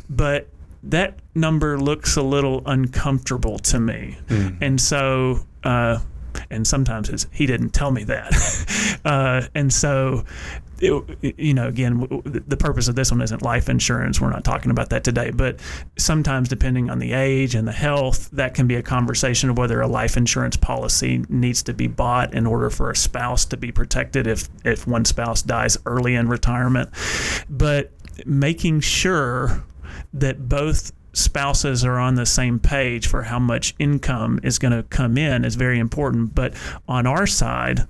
but 0.09 0.47
that 0.83 1.19
number 1.33 1.79
looks 1.79 2.17
a 2.17 2.21
little 2.21 2.61
uncomfortable 2.65 3.57
to 3.59 3.79
me. 3.79 4.17
And 4.61 4.79
so, 4.79 5.39
uh, 5.63 5.99
and 6.49 6.67
sometimes 6.67 7.09
it's, 7.09 7.25
he 7.31 7.45
didn't 7.45 7.69
tell 7.71 7.91
me 7.91 8.03
that. 8.03 8.99
uh, 9.05 9.47
and 9.55 9.71
so, 9.71 10.25
it, 10.79 11.37
you 11.37 11.53
know, 11.53 11.67
again, 11.67 11.99
the 12.25 12.57
purpose 12.57 12.87
of 12.87 12.95
this 12.95 13.11
one 13.11 13.21
isn't 13.21 13.41
life 13.41 13.69
insurance. 13.69 14.21
We're 14.21 14.29
not 14.29 14.43
talking 14.43 14.71
about 14.71 14.89
that 14.91 15.03
today. 15.03 15.31
But 15.31 15.59
sometimes, 15.97 16.49
depending 16.49 16.89
on 16.89 16.99
the 16.99 17.13
age 17.13 17.55
and 17.55 17.67
the 17.67 17.71
health, 17.71 18.29
that 18.31 18.53
can 18.53 18.67
be 18.67 18.75
a 18.75 18.83
conversation 18.83 19.49
of 19.49 19.57
whether 19.57 19.81
a 19.81 19.87
life 19.87 20.17
insurance 20.17 20.57
policy 20.57 21.23
needs 21.29 21.63
to 21.63 21.73
be 21.73 21.87
bought 21.87 22.33
in 22.33 22.45
order 22.45 22.69
for 22.69 22.91
a 22.91 22.95
spouse 22.95 23.45
to 23.45 23.57
be 23.57 23.71
protected 23.71 24.27
if 24.27 24.49
if 24.63 24.87
one 24.87 25.05
spouse 25.05 25.41
dies 25.41 25.77
early 25.85 26.15
in 26.15 26.27
retirement. 26.27 26.89
But 27.49 27.91
making 28.25 28.81
sure 28.81 29.63
that 30.13 30.49
both 30.49 30.91
spouses 31.13 31.83
are 31.83 31.97
on 31.97 32.15
the 32.15 32.25
same 32.25 32.59
page 32.59 33.07
for 33.07 33.23
how 33.23 33.39
much 33.39 33.73
income 33.79 34.39
is 34.43 34.59
going 34.59 34.71
to 34.71 34.83
come 34.83 35.17
in 35.17 35.43
is 35.43 35.55
very 35.55 35.79
important. 35.79 36.35
But 36.35 36.53
on 36.87 37.07
our 37.07 37.25
side, 37.25 37.87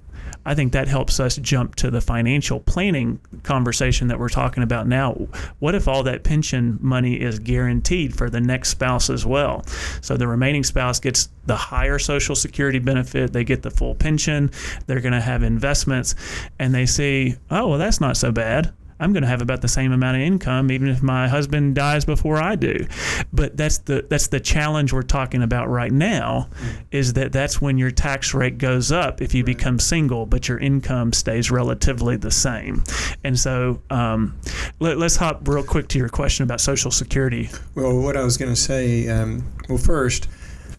I 0.48 0.56
think 0.56 0.72
that 0.72 0.88
helps 0.88 1.20
us 1.20 1.36
jump 1.36 1.76
to 1.76 1.92
the 1.92 2.00
financial 2.00 2.62
planning 2.62 3.20
conversation 3.44 4.08
that 4.08 4.18
we're 4.18 4.30
talking 4.30 4.64
about 4.64 4.88
now. 4.88 5.28
What 5.60 5.76
if 5.76 5.90
all 5.90 6.04
that 6.04 6.24
pension 6.24 6.80
money 6.82 7.20
is 7.20 7.38
guaranteed 7.38 8.16
for 8.16 8.30
the 8.30 8.40
next 8.40 8.70
spouse 8.70 9.10
as 9.10 9.26
well? 9.26 9.66
So 10.00 10.16
the 10.16 10.26
remaining 10.26 10.64
spouse 10.64 11.02
gets 11.02 11.28
the 11.48 11.58
higher 11.58 12.00
Social 12.00 12.34
Security 12.34 12.80
benefit, 12.80 13.34
they 13.34 13.44
get 13.44 13.62
the 13.62 13.72
full 13.72 13.94
pension, 13.94 14.50
they're 14.86 15.02
going 15.02 15.12
to 15.12 15.20
have 15.20 15.44
investments, 15.44 16.16
and 16.60 16.74
they 16.74 16.86
see, 16.86 17.36
oh, 17.52 17.68
well, 17.68 17.78
that's 17.78 18.00
not 18.00 18.16
so 18.16 18.32
bad. 18.32 18.74
I'm 19.00 19.14
going 19.14 19.24
to 19.24 19.30
have 19.30 19.42
about 19.42 19.62
the 19.62 19.68
same 19.68 19.92
amount 19.92 20.18
of 20.18 20.24
income 20.24 20.72
even 20.72 20.88
if 20.88 21.04
my 21.04 21.28
husband 21.28 21.76
dies 21.76 22.06
before 22.06 22.38
I 22.38 22.56
do. 22.56 22.88
But 23.32 23.58
that's 23.58 23.80
the 23.80 24.06
that's 24.10 24.28
the 24.28 24.40
challenge 24.40 24.94
we're 24.94 25.04
talking 25.04 25.44
about 25.44 25.70
right 25.70 25.92
now 25.92 26.50
is 26.92 27.14
that 27.14 27.32
that's 27.32 27.62
when 27.62 27.78
your 27.78 27.92
tax 27.92 28.34
rate 28.34 28.58
goes 28.58 28.92
up 28.92 29.22
if 29.22 29.34
you 29.34 29.44
become 29.44 29.80
single 29.80 30.26
but 30.26 30.48
your 30.48 30.58
income 30.58 31.14
stays 31.14 31.52
relatively 31.52 32.18
the 32.18 32.32
same. 32.32 32.84
And 33.24 33.40
so 33.40 33.82
um, 33.90 34.38
let, 34.80 34.98
let's 34.98 35.16
hop 35.16 35.48
real 35.48 35.64
quick 35.64 35.88
to 35.90 36.00
your 36.00 36.10
question 36.10 36.44
about 36.44 36.62
social 36.62 36.92
security. 36.92 37.50
Well, 37.76 38.00
what 38.00 38.18
I 38.18 38.24
was 38.24 38.38
going 38.38 38.52
to 38.52 38.60
say, 38.60 39.08
um, 39.08 39.44
well, 39.70 39.78
first, 39.78 40.28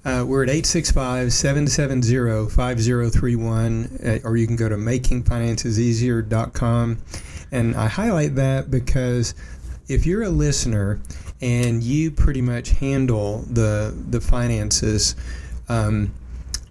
uh, 0.05 0.25
we're 0.27 0.43
at 0.45 0.49
865 0.49 1.33
770 1.33 2.49
5031, 2.51 3.99
uh, 4.05 4.19
or 4.25 4.37
you 4.37 4.47
can 4.47 4.57
go 4.57 4.69
to 4.69 4.77
makingfinanceseasier.com. 4.77 6.99
And 7.51 7.77
I 7.77 7.89
highlight 7.89 8.35
that 8.37 8.71
because 8.71 9.35
if 9.89 10.07
you're 10.07 10.23
a 10.23 10.29
listener 10.29 11.01
and 11.41 11.83
you 11.83 12.11
pretty 12.11 12.43
much 12.43 12.71
handle 12.71 13.45
the, 13.49 13.95
the 14.11 14.21
finances, 14.21 15.17
um, 15.69 16.13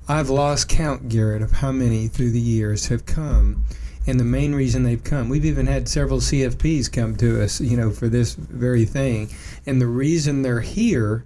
I've 0.07 0.29
lost 0.29 0.69
count, 0.69 1.09
Garrett, 1.09 1.41
of 1.41 1.51
how 1.51 1.71
many 1.71 2.07
through 2.07 2.31
the 2.31 2.39
years 2.39 2.87
have 2.87 3.05
come. 3.05 3.65
And 4.05 4.17
the 4.17 4.23
main 4.23 4.55
reason 4.55 4.83
they've 4.83 5.03
come, 5.03 5.27
we've 5.27 5.43
even 5.43 5.67
had 5.67 5.89
several 5.89 6.19
CFPs 6.19 6.89
come 6.91 7.17
to 7.17 7.43
us, 7.43 7.59
you 7.59 7.75
know, 7.75 7.91
for 7.91 8.07
this 8.07 8.35
very 8.35 8.85
thing. 8.85 9.29
And 9.65 9.81
the 9.81 9.87
reason 9.87 10.43
they're 10.43 10.61
here 10.61 11.25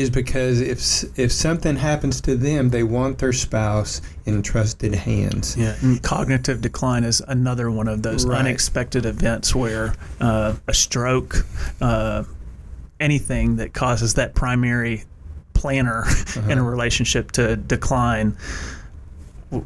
is 0.00 0.10
because 0.10 0.60
if 0.60 1.04
if 1.18 1.30
something 1.32 1.76
happens 1.76 2.20
to 2.22 2.36
them, 2.36 2.70
they 2.70 2.82
want 2.82 3.18
their 3.18 3.32
spouse 3.32 4.00
in 4.26 4.42
trusted 4.42 4.94
hands. 4.94 5.56
Yeah, 5.56 5.76
and 5.82 6.02
cognitive 6.02 6.60
decline 6.60 7.04
is 7.04 7.20
another 7.28 7.70
one 7.70 7.88
of 7.88 8.02
those 8.02 8.24
Right. 8.26 8.38
unexpected 8.40 9.06
events 9.06 9.54
where 9.54 9.94
uh, 10.20 10.54
a 10.66 10.74
stroke, 10.74 11.46
uh, 11.80 12.24
anything 12.98 13.56
that 13.56 13.72
causes 13.74 14.14
that 14.14 14.34
primary 14.34 15.04
planner 15.54 16.04
in 16.48 16.58
a 16.58 16.62
relationship 16.62 17.32
to 17.32 17.56
decline, 17.56 18.36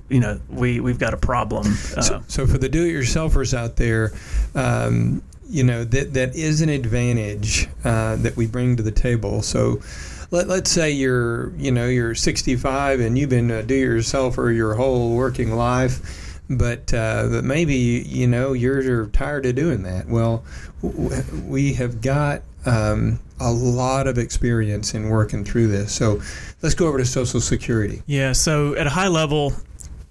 you 0.08 0.20
know, 0.20 0.40
we 0.48 0.80
we've 0.80 0.98
got 0.98 1.14
a 1.14 1.18
problem. 1.18 1.66
Uh, 1.96 2.02
So, 2.02 2.22
so 2.28 2.46
for 2.46 2.58
the 2.58 2.68
do-it-yourselfers 2.68 3.54
out 3.54 3.76
there, 3.76 4.12
um, 4.54 5.22
you 5.48 5.62
know 5.62 5.84
that 5.84 6.14
that 6.14 6.34
is 6.34 6.62
an 6.62 6.68
advantage 6.70 7.68
uh, 7.84 8.16
that 8.16 8.34
we 8.36 8.46
bring 8.46 8.76
to 8.76 8.82
the 8.82 8.90
table. 8.92 9.42
So. 9.42 9.80
Let, 10.30 10.48
let's 10.48 10.70
say 10.70 10.90
you're, 10.90 11.54
you 11.56 11.70
know, 11.70 11.86
you're 11.86 12.14
65 12.14 13.00
and 13.00 13.18
you've 13.18 13.30
been 13.30 13.50
a 13.50 13.62
do-it-yourselfer 13.62 14.54
your 14.54 14.74
whole 14.74 15.14
working 15.16 15.54
life, 15.56 16.40
but 16.48 16.92
uh, 16.92 17.28
but 17.30 17.44
maybe 17.44 17.74
you 17.74 18.26
know 18.26 18.52
you're, 18.52 19.06
tired 19.06 19.46
of 19.46 19.54
doing 19.54 19.82
that. 19.84 20.08
Well, 20.08 20.44
we 21.46 21.74
have 21.74 22.00
got 22.00 22.42
um, 22.66 23.20
a 23.40 23.50
lot 23.50 24.06
of 24.06 24.18
experience 24.18 24.94
in 24.94 25.08
working 25.08 25.44
through 25.44 25.68
this. 25.68 25.92
So 25.92 26.20
let's 26.62 26.74
go 26.74 26.86
over 26.86 26.98
to 26.98 27.04
Social 27.04 27.40
Security. 27.40 28.02
Yeah, 28.06 28.32
so 28.32 28.74
at 28.74 28.86
a 28.86 28.90
high 28.90 29.08
level, 29.08 29.52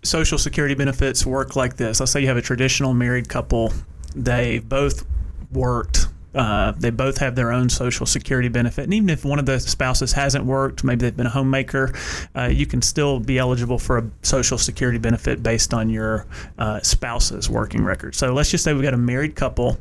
Social 0.04 0.38
Security 0.38 0.76
benefits 0.76 1.26
work 1.26 1.56
like 1.56 1.78
this. 1.78 2.00
Let's 2.00 2.12
say 2.12 2.22
you 2.22 2.28
have 2.28 2.38
a 2.38 2.42
traditional 2.42 2.94
married 2.94 3.30
couple, 3.30 3.74
they 4.16 4.60
both 4.60 5.06
worked. 5.52 6.08
Uh, 6.34 6.72
they 6.78 6.90
both 6.90 7.18
have 7.18 7.36
their 7.36 7.52
own 7.52 7.70
Social 7.70 8.06
Security 8.06 8.50
benefit. 8.50 8.84
And 8.86 8.94
even 8.94 9.10
if 9.10 9.24
one 9.26 9.40
of 9.40 9.46
the 9.46 9.60
spouses 9.60 10.14
hasn't 10.14 10.46
worked, 10.46 10.84
maybe 10.84 11.02
they've 11.02 11.16
been 11.16 11.28
a 11.28 11.32
homemaker, 11.32 11.94
uh, 12.36 12.46
you 12.46 12.66
can 12.66 12.82
still 12.82 13.20
be 13.20 13.38
eligible 13.38 13.80
for 13.80 13.98
a 14.00 14.10
Social 14.22 14.58
Security 14.58 14.98
benefit 14.98 15.44
based 15.44 15.74
on 15.74 15.90
your 15.90 16.26
uh, 16.58 16.80
spouse's 16.82 17.50
working 17.50 17.84
record. 17.84 18.16
So 18.16 18.34
let's 18.34 18.50
just 18.52 18.64
say 18.64 18.74
we've 18.74 18.84
got 18.84 18.94
a 18.94 18.98
married 18.98 19.36
couple 19.36 19.80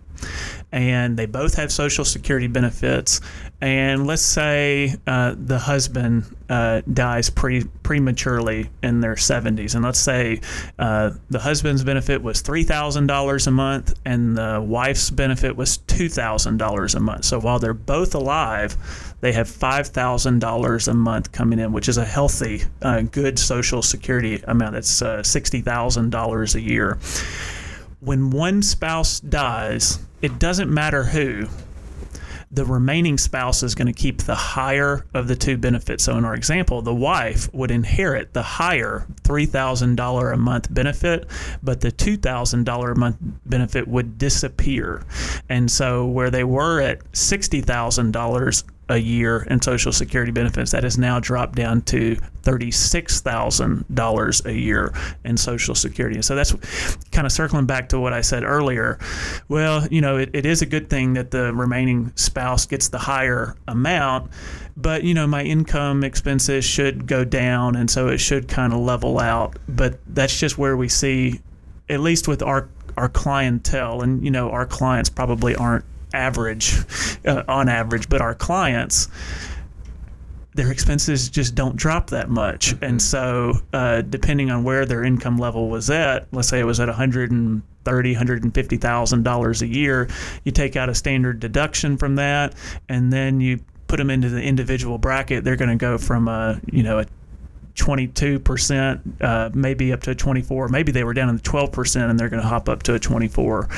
and 0.72 1.16
they 1.18 1.26
both 1.26 1.54
have 1.56 1.70
Social 1.70 2.04
Security 2.04 2.46
benefits. 2.46 3.20
And 3.60 4.06
let's 4.06 4.22
say 4.22 4.96
uh, 5.06 5.34
the 5.36 5.58
husband 5.58 6.24
uh, 6.48 6.80
dies 6.92 7.30
pre- 7.30 7.64
prematurely 7.82 8.70
in 8.82 9.00
their 9.00 9.14
70s. 9.14 9.74
And 9.74 9.84
let's 9.84 9.98
say 9.98 10.40
uh, 10.78 11.10
the 11.30 11.38
husband's 11.38 11.84
benefit 11.84 12.22
was 12.22 12.42
$3,000 12.42 13.46
a 13.46 13.50
month 13.50 13.94
and 14.04 14.36
the 14.36 14.60
wife's 14.66 15.10
benefit 15.10 15.54
was 15.56 15.78
$2,000 15.78 16.94
a 16.94 17.00
month. 17.00 17.24
So 17.24 17.38
while 17.38 17.58
they're 17.58 17.74
both 17.74 18.14
alive, 18.14 18.76
they 19.20 19.32
have 19.32 19.48
$5,000 19.48 20.88
a 20.88 20.94
month 20.94 21.32
coming 21.32 21.58
in, 21.58 21.72
which 21.72 21.88
is 21.88 21.98
a 21.98 22.04
healthy, 22.04 22.62
uh, 22.80 23.02
good 23.02 23.38
Social 23.38 23.82
Security 23.82 24.42
amount. 24.48 24.76
It's 24.76 25.02
uh, 25.02 25.18
$60,000 25.18 26.54
a 26.54 26.60
year 26.60 26.98
when 28.02 28.30
one 28.30 28.62
spouse 28.62 29.20
dies, 29.20 30.00
it 30.22 30.38
doesn't 30.38 30.72
matter 30.72 31.04
who, 31.04 31.48
the 32.52 32.64
remaining 32.66 33.16
spouse 33.16 33.62
is 33.62 33.74
going 33.74 33.86
to 33.86 33.94
keep 33.94 34.22
the 34.22 34.34
higher 34.34 35.06
of 35.14 35.26
the 35.26 35.34
two 35.34 35.56
benefits. 35.56 36.04
So, 36.04 36.18
in 36.18 36.24
our 36.24 36.34
example, 36.34 36.82
the 36.82 36.94
wife 36.94 37.52
would 37.54 37.70
inherit 37.70 38.34
the 38.34 38.42
higher 38.42 39.06
$3,000 39.22 40.32
a 40.32 40.36
month 40.36 40.72
benefit, 40.72 41.26
but 41.62 41.80
the 41.80 41.90
$2,000 41.90 42.92
a 42.92 42.94
month 42.94 43.16
benefit 43.46 43.88
would 43.88 44.18
disappear. 44.18 45.02
And 45.48 45.70
so, 45.70 46.06
where 46.06 46.30
they 46.30 46.44
were 46.44 46.80
at 46.80 47.10
$60,000 47.12 48.64
a 48.92 48.98
year 48.98 49.46
in 49.48 49.62
Social 49.62 49.90
Security 49.90 50.30
benefits, 50.30 50.70
that 50.72 50.84
has 50.84 50.98
now 50.98 51.18
dropped 51.18 51.54
down 51.54 51.80
to 51.82 52.16
$36,000 52.42 54.46
a 54.46 54.52
year 54.52 54.92
in 55.24 55.38
Social 55.38 55.74
Security. 55.74 56.16
And 56.16 56.24
so 56.24 56.34
that's 56.34 56.52
kind 57.10 57.26
of 57.26 57.32
circling 57.32 57.64
back 57.64 57.88
to 57.88 57.98
what 57.98 58.12
I 58.12 58.20
said 58.20 58.44
earlier. 58.44 58.98
Well, 59.48 59.86
you 59.88 60.02
know, 60.02 60.18
it, 60.18 60.28
it 60.34 60.44
is 60.44 60.60
a 60.60 60.66
good 60.66 60.90
thing 60.90 61.14
that 61.14 61.30
the 61.30 61.54
remaining 61.54 62.12
spouse 62.16 62.66
gets 62.66 62.88
the 62.88 62.98
higher 62.98 63.56
amount, 63.66 64.30
but, 64.76 65.04
you 65.04 65.14
know, 65.14 65.26
my 65.26 65.42
income 65.42 66.04
expenses 66.04 66.62
should 66.64 67.06
go 67.06 67.24
down, 67.24 67.76
and 67.76 67.90
so 67.90 68.08
it 68.08 68.18
should 68.18 68.46
kind 68.46 68.74
of 68.74 68.80
level 68.80 69.18
out. 69.18 69.56
But 69.68 69.98
that's 70.06 70.38
just 70.38 70.58
where 70.58 70.76
we 70.76 70.90
see, 70.90 71.40
at 71.88 72.00
least 72.00 72.28
with 72.28 72.42
our 72.42 72.68
our 72.94 73.08
clientele, 73.08 74.02
and 74.02 74.22
you 74.22 74.30
know, 74.30 74.50
our 74.50 74.66
clients 74.66 75.08
probably 75.08 75.56
aren't 75.56 75.86
average 76.14 76.76
uh, 77.26 77.42
on 77.48 77.68
average, 77.68 78.08
but 78.08 78.20
our 78.20 78.34
clients 78.34 79.08
their 80.54 80.70
expenses 80.70 81.30
just 81.30 81.54
don't 81.54 81.76
drop 81.76 82.10
that 82.10 82.28
much. 82.28 82.74
And 82.82 83.00
so, 83.00 83.54
uh, 83.72 84.02
depending 84.02 84.50
on 84.50 84.64
where 84.64 84.84
their 84.84 85.02
income 85.02 85.38
level 85.38 85.70
was 85.70 85.88
at, 85.88 86.26
let's 86.32 86.48
say 86.48 86.60
it 86.60 86.64
was 86.64 86.78
at 86.78 86.88
130, 86.88 88.12
150 88.12 88.76
thousand 88.76 89.22
dollars 89.22 89.62
a 89.62 89.66
year, 89.66 90.08
you 90.44 90.52
take 90.52 90.76
out 90.76 90.88
a 90.88 90.94
standard 90.94 91.40
deduction 91.40 91.96
from 91.96 92.16
that, 92.16 92.54
and 92.88 93.12
then 93.12 93.40
you 93.40 93.60
put 93.88 93.96
them 93.96 94.10
into 94.10 94.28
the 94.28 94.42
individual 94.42 94.98
bracket. 94.98 95.44
They're 95.44 95.56
going 95.56 95.70
to 95.70 95.76
go 95.76 95.96
from 95.96 96.28
a 96.28 96.60
you 96.70 96.82
know 96.82 96.98
a 96.98 97.06
22%, 97.76 99.22
uh, 99.22 99.50
maybe 99.54 99.92
up 99.92 100.00
to 100.02 100.14
24. 100.14 100.68
Maybe 100.68 100.92
they 100.92 101.04
were 101.04 101.14
down 101.14 101.28
in 101.28 101.36
the 101.36 101.42
12% 101.42 102.10
and 102.10 102.18
they're 102.18 102.28
going 102.28 102.42
to 102.42 102.48
hop 102.48 102.68
up 102.68 102.82
to 102.84 102.94
a 102.94 102.98
24. 102.98 103.68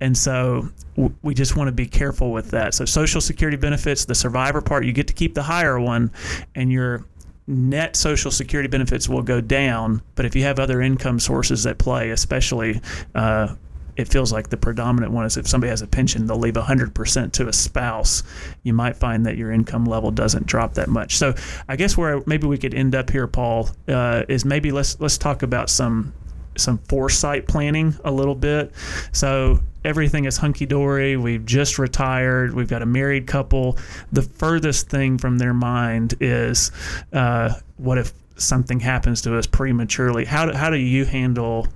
And 0.00 0.16
so 0.16 0.68
w- 0.96 1.14
we 1.22 1.34
just 1.34 1.56
want 1.56 1.68
to 1.68 1.72
be 1.72 1.86
careful 1.86 2.32
with 2.32 2.50
that. 2.52 2.74
So 2.74 2.84
social 2.84 3.20
security 3.20 3.56
benefits, 3.56 4.04
the 4.04 4.14
survivor 4.14 4.60
part, 4.60 4.84
you 4.84 4.92
get 4.92 5.06
to 5.08 5.14
keep 5.14 5.34
the 5.34 5.42
higher 5.42 5.78
one 5.78 6.10
and 6.54 6.72
your 6.72 7.04
net 7.46 7.96
Social 7.96 8.30
Security 8.30 8.68
benefits 8.68 9.08
will 9.08 9.22
go 9.22 9.40
down, 9.40 10.00
but 10.14 10.24
if 10.24 10.34
you 10.34 10.42
have 10.44 10.58
other 10.58 10.80
income 10.80 11.20
sources 11.20 11.66
at 11.66 11.78
play, 11.78 12.10
especially 12.10 12.80
uh, 13.14 13.54
it 13.96 14.08
feels 14.08 14.32
like 14.32 14.50
the 14.50 14.56
predominant 14.56 15.12
one 15.12 15.24
is 15.24 15.36
if 15.36 15.46
somebody 15.46 15.70
has 15.70 15.82
a 15.82 15.86
pension, 15.86 16.26
they'll 16.26 16.38
leave 16.38 16.54
100% 16.54 17.32
to 17.32 17.48
a 17.48 17.52
spouse. 17.52 18.22
You 18.62 18.72
might 18.72 18.96
find 18.96 19.26
that 19.26 19.36
your 19.36 19.52
income 19.52 19.84
level 19.84 20.10
doesn't 20.10 20.46
drop 20.46 20.74
that 20.74 20.88
much. 20.88 21.16
So 21.16 21.34
I 21.68 21.76
guess 21.76 21.96
where 21.96 22.22
maybe 22.26 22.46
we 22.46 22.58
could 22.58 22.74
end 22.74 22.94
up 22.94 23.10
here, 23.10 23.26
Paul, 23.26 23.70
uh, 23.88 24.24
is 24.28 24.44
maybe 24.44 24.72
let's 24.72 24.98
let's 25.00 25.18
talk 25.18 25.42
about 25.42 25.70
some 25.70 26.12
some 26.56 26.78
foresight 26.88 27.46
planning 27.48 27.94
a 28.04 28.10
little 28.10 28.34
bit. 28.34 28.72
So 29.12 29.60
everything 29.84 30.24
is 30.24 30.36
hunky 30.36 30.66
dory. 30.66 31.16
We've 31.16 31.44
just 31.44 31.78
retired. 31.78 32.54
We've 32.54 32.68
got 32.68 32.82
a 32.82 32.86
married 32.86 33.26
couple. 33.26 33.78
The 34.12 34.22
furthest 34.22 34.88
thing 34.88 35.18
from 35.18 35.38
their 35.38 35.54
mind 35.54 36.14
is 36.20 36.70
uh, 37.12 37.54
what 37.76 37.98
if 37.98 38.12
something 38.36 38.80
happens 38.80 39.22
to 39.22 39.36
us 39.36 39.46
prematurely? 39.46 40.24
How 40.24 40.46
do, 40.46 40.52
how 40.52 40.70
do 40.70 40.76
you 40.76 41.04
handle 41.04 41.68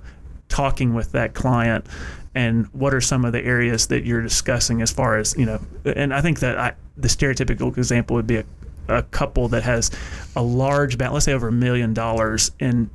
talking 0.49 0.93
with 0.93 1.13
that 1.13 1.33
client? 1.33 1.85
And 2.35 2.67
what 2.67 2.93
are 2.93 3.01
some 3.01 3.25
of 3.25 3.31
the 3.31 3.43
areas 3.43 3.87
that 3.87 4.05
you're 4.05 4.21
discussing 4.21 4.81
as 4.81 4.91
far 4.91 5.17
as, 5.17 5.35
you 5.37 5.45
know, 5.45 5.59
and 5.85 6.13
I 6.13 6.21
think 6.21 6.39
that 6.39 6.57
I, 6.57 6.73
the 6.97 7.07
stereotypical 7.07 7.75
example 7.75 8.15
would 8.15 8.27
be 8.27 8.37
a, 8.37 8.45
a 8.87 9.03
couple 9.03 9.47
that 9.49 9.63
has 9.63 9.89
a 10.35 10.41
large 10.41 10.97
balance, 10.97 11.13
let's 11.13 11.25
say 11.25 11.33
over 11.33 11.47
a 11.47 11.51
million 11.51 11.93
dollars 11.93 12.51
in 12.59 12.89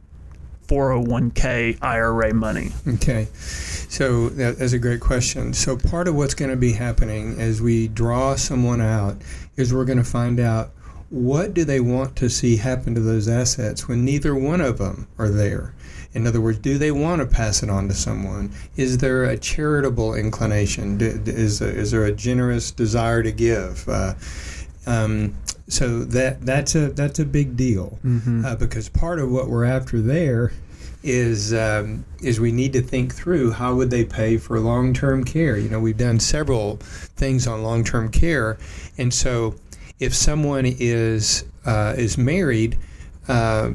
401k 0.67 1.79
IRA 1.83 2.33
money? 2.33 2.71
Okay, 2.87 3.27
so 3.35 4.29
that's 4.31 4.73
a 4.73 4.79
great 4.79 5.01
question. 5.01 5.53
So 5.53 5.77
part 5.77 6.09
of 6.09 6.15
what's 6.15 6.35
going 6.35 6.51
to 6.51 6.57
be 6.57 6.73
happening 6.73 7.39
as 7.39 7.61
we 7.61 7.89
draw 7.89 8.37
someone 8.37 8.81
out 8.81 9.17
is 9.57 9.75
we're 9.75 9.85
going 9.85 9.99
to 9.99 10.05
find 10.05 10.41
out 10.41 10.71
what 11.11 11.55
do 11.55 11.65
they 11.65 11.81
want 11.81 12.17
to 12.17 12.29
see 12.29 12.57
happen 12.57 12.95
to 12.95 13.01
those 13.01 13.29
assets 13.29 13.87
when 13.87 14.05
neither 14.05 14.35
one 14.35 14.61
of 14.61 14.79
them 14.79 15.07
are 15.19 15.29
there. 15.29 15.74
In 16.15 16.27
other 16.27 16.41
words, 16.41 16.59
do 16.59 16.79
they 16.79 16.93
want 16.93 17.21
to 17.21 17.27
pass 17.27 17.63
it 17.63 17.69
on 17.69 17.89
to 17.89 17.95
someone? 17.95 18.53
Is 18.77 18.99
there 18.99 19.25
a 19.25 19.37
charitable 19.37 20.15
inclination? 20.15 21.01
Is, 21.01 21.61
is 21.61 21.91
there 21.91 22.05
a 22.05 22.13
generous 22.13 22.71
desire 22.71 23.23
to 23.23 23.33
give? 23.33 23.89
Uh, 23.89 24.15
um, 24.87 25.35
so 25.67 26.05
that 26.05 26.45
that's 26.45 26.75
a 26.75 26.91
that's 26.91 27.19
a 27.19 27.25
big 27.25 27.57
deal 27.57 27.99
mm-hmm. 28.05 28.45
uh, 28.45 28.55
because 28.57 28.89
part 28.89 29.19
of 29.19 29.31
what 29.31 29.49
we're 29.49 29.65
after 29.65 30.01
there 30.01 30.53
is 31.03 31.53
um, 31.53 32.05
is 32.23 32.39
we 32.39 32.53
need 32.53 32.73
to 32.73 32.83
think 32.83 33.15
through 33.15 33.53
how 33.53 33.75
would 33.75 33.91
they 33.91 34.05
pay 34.05 34.37
for 34.37 34.59
long 34.61 34.93
term 34.93 35.25
care. 35.25 35.57
You 35.57 35.69
know, 35.69 35.81
we've 35.81 35.97
done 35.97 36.21
several 36.21 36.77
things 37.17 37.47
on 37.47 37.63
long 37.63 37.83
term 37.83 38.11
care, 38.11 38.59
and 38.99 39.13
so 39.13 39.55
if 40.01 40.15
someone 40.15 40.65
is 40.67 41.45
uh, 41.65 41.95
is 41.97 42.19
married. 42.19 42.79
Uh, 43.27 43.73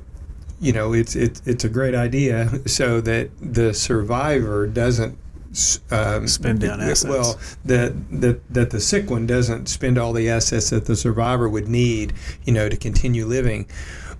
you 0.59 0.73
know, 0.73 0.93
it's 0.93 1.15
it's 1.15 1.41
it's 1.45 1.63
a 1.63 1.69
great 1.69 1.95
idea 1.95 2.49
so 2.67 3.01
that 3.01 3.29
the 3.41 3.73
survivor 3.73 4.67
doesn't 4.67 5.17
um, 5.91 6.27
spend 6.27 6.61
down 6.61 6.81
assets. 6.81 7.05
Well, 7.05 7.39
that 7.65 7.93
that 8.21 8.53
that 8.53 8.69
the 8.69 8.79
sick 8.79 9.09
one 9.09 9.25
doesn't 9.25 9.67
spend 9.67 9.97
all 9.97 10.13
the 10.13 10.29
assets 10.29 10.69
that 10.69 10.85
the 10.85 10.95
survivor 10.95 11.49
would 11.49 11.67
need, 11.67 12.13
you 12.43 12.53
know, 12.53 12.69
to 12.69 12.77
continue 12.77 13.25
living. 13.25 13.67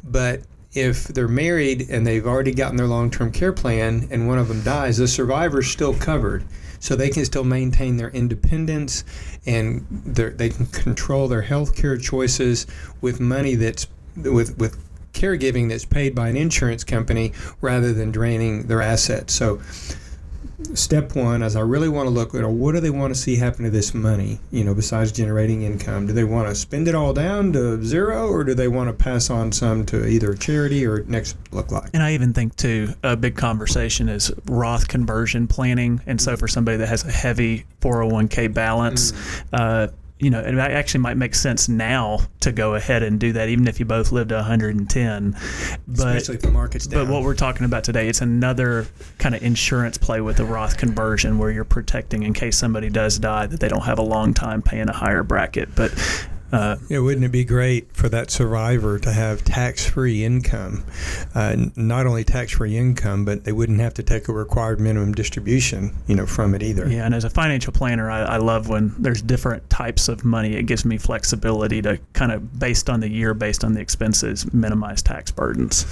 But 0.04 0.42
if 0.74 1.06
they're 1.06 1.28
married 1.28 1.88
and 1.90 2.06
they've 2.06 2.26
already 2.26 2.54
gotten 2.54 2.78
their 2.78 2.88
long-term 2.88 3.32
care 3.32 3.54
plan, 3.54 4.08
and 4.12 4.28
one 4.28 4.38
of 4.38 4.48
them 4.48 4.62
dies, 4.64 4.98
the 4.98 5.08
survivor's 5.08 5.68
still 5.68 5.94
covered, 5.96 6.44
so 6.80 6.96
they 6.96 7.10
can 7.10 7.26
still 7.26 7.44
maintain 7.44 7.98
their 7.98 8.10
independence 8.12 9.04
and 9.46 9.86
they 10.06 10.50
can 10.50 10.66
control 10.68 11.28
their 11.28 11.42
health 11.42 11.76
care 11.76 11.98
choices 11.98 12.66
with 13.02 13.20
money 13.20 13.56
that's 13.56 13.88
with 14.16 14.58
with 14.58 14.78
caregiving 15.14 15.70
that's 15.70 15.86
paid 15.86 16.16
by 16.16 16.30
an 16.30 16.38
insurance 16.38 16.84
company 16.84 17.34
rather 17.62 17.94
than 17.94 18.12
draining 18.12 18.68
their 18.68 18.82
assets. 18.82 19.34
So 19.34 19.62
step 20.74 21.16
one 21.16 21.42
is 21.42 21.56
I 21.56 21.62
really 21.62 21.90
want 21.90 22.08
to 22.08 22.10
look 22.10 22.36
at 22.36 22.48
what 22.48 22.74
do 22.74 22.80
they 22.80 22.90
want 22.90 23.14
to 23.14 23.20
see 23.20 23.36
happen 23.36 23.64
to 23.64 23.72
this 23.72 23.94
money, 23.94 24.40
you 24.52 24.64
know, 24.64 24.74
besides 24.74 25.12
generating 25.12 25.64
income. 25.64 26.08
Do 26.08 26.14
they 26.14 26.24
want 26.24 26.48
to 26.48 26.56
spend 26.56 26.88
it 26.88 26.96
all 26.96 27.14
down 27.14 27.54
to 27.54 27.84
zero 27.84 28.28
or 28.28 28.44
do 28.44 28.54
they 28.54 28.68
want 28.68 28.90
to 28.90 28.94
pass 28.94 29.30
on 29.30 29.52
some 29.52 29.86
to 29.88 30.08
either 30.08 30.34
charity 30.34 30.86
or 30.86 31.04
next 31.04 31.38
look 31.52 31.72
like? 31.72 31.90
And 31.94 32.04
I 32.04 32.14
even 32.14 32.34
think 32.34 32.56
too, 32.56 32.94
a 33.04 33.16
big 33.16 33.36
conversation 33.36 34.10
is 34.10 34.32
Roth 34.46 34.88
conversion 34.88 35.48
planning. 35.48 36.02
And 36.06 36.22
so 36.22 36.36
for 36.36 36.48
somebody 36.48 36.78
that 36.78 36.88
has 36.88 37.06
a 37.06 37.12
heavy 37.12 37.66
401k 37.82 38.54
balance, 38.54 39.12
mm. 39.12 39.44
uh, 39.54 39.88
you 40.20 40.30
know, 40.30 40.40
it 40.40 40.58
actually 40.58 41.00
might 41.00 41.16
make 41.16 41.34
sense 41.34 41.70
now 41.70 42.20
to 42.42 42.52
go 42.52 42.76
ahead 42.76 43.04
and 43.04 43.20
do 43.20 43.32
that, 43.34 43.48
even 43.48 43.68
if 43.68 43.80
you 43.80 43.86
both 43.86 44.12
lived 44.12 44.30
to 44.30 44.36
110. 44.36 45.32
But, 45.32 45.38
Especially 45.88 46.36
if 46.36 46.42
the 46.42 46.52
market's 46.52 46.88
down. 46.88 47.06
But 47.06 47.14
what 47.14 47.24
we're 47.24 47.36
talking 47.36 47.66
about 47.66 47.86
today, 47.86 48.10
it's 48.10 48.20
another 48.20 48.88
kind 49.18 49.34
of 49.34 49.42
insurance 49.42 49.98
play 49.98 50.20
with 50.20 50.36
the 50.38 50.44
Roth 50.44 50.78
conversion 50.78 51.38
where 51.38 51.52
you're 51.52 51.64
protecting 51.64 52.24
in 52.24 52.34
case 52.34 52.58
somebody 52.58 52.90
does 52.90 53.18
die 53.18 53.48
that 53.48 53.62
they 53.62 53.70
don't 53.70 53.84
have 53.84 53.98
a 53.98 54.04
long 54.04 54.34
time 54.34 54.62
paying 54.62 54.90
a 54.90 54.94
higher 54.94 55.24
bracket. 55.24 55.74
But 55.74 55.94
uh, 56.52 56.78
yeah, 56.90 57.00
wouldn't 57.00 57.26
it 57.26 57.32
be 57.32 57.44
great 57.44 57.96
for 57.96 58.10
that 58.10 58.32
survivor 58.32 58.98
to 59.00 59.12
have 59.12 59.44
tax-free 59.44 60.24
income? 60.24 60.84
Uh, 61.36 61.56
not 61.76 62.08
only 62.08 62.24
tax-free 62.24 62.76
income, 62.76 63.26
but 63.26 63.44
they 63.44 63.52
wouldn't 63.52 63.80
have 63.80 63.94
to 63.96 64.04
take 64.04 64.28
a 64.28 64.34
required 64.34 64.80
minimum 64.80 65.14
distribution, 65.14 65.96
you 66.08 66.16
know, 66.16 66.26
from 66.26 66.56
it 66.56 66.64
either. 66.64 66.88
Yeah, 66.90 67.06
and 67.06 67.14
as 67.14 67.24
a 67.24 67.30
financial 67.30 67.74
planner, 67.74 68.10
I, 68.10 68.22
I 68.22 68.38
love 68.38 68.70
when 68.70 68.94
there's 68.98 69.22
different 69.22 69.70
types 69.70 70.08
of 70.08 70.26
money. 70.26 70.56
It 70.56 70.64
gives 70.64 70.86
me 70.86 70.98
flexibility 70.98 71.82
to 71.84 72.00
kind 72.14 72.32
of, 72.32 72.60
based 72.60 72.90
on 72.90 73.00
the 73.00 73.10
year, 73.10 73.34
based 73.34 73.64
on 73.64 73.74
the 73.74 73.82
expenses, 73.82 74.52
minimize 74.54 75.02
tax 75.02 75.32
burdens. 75.32 75.86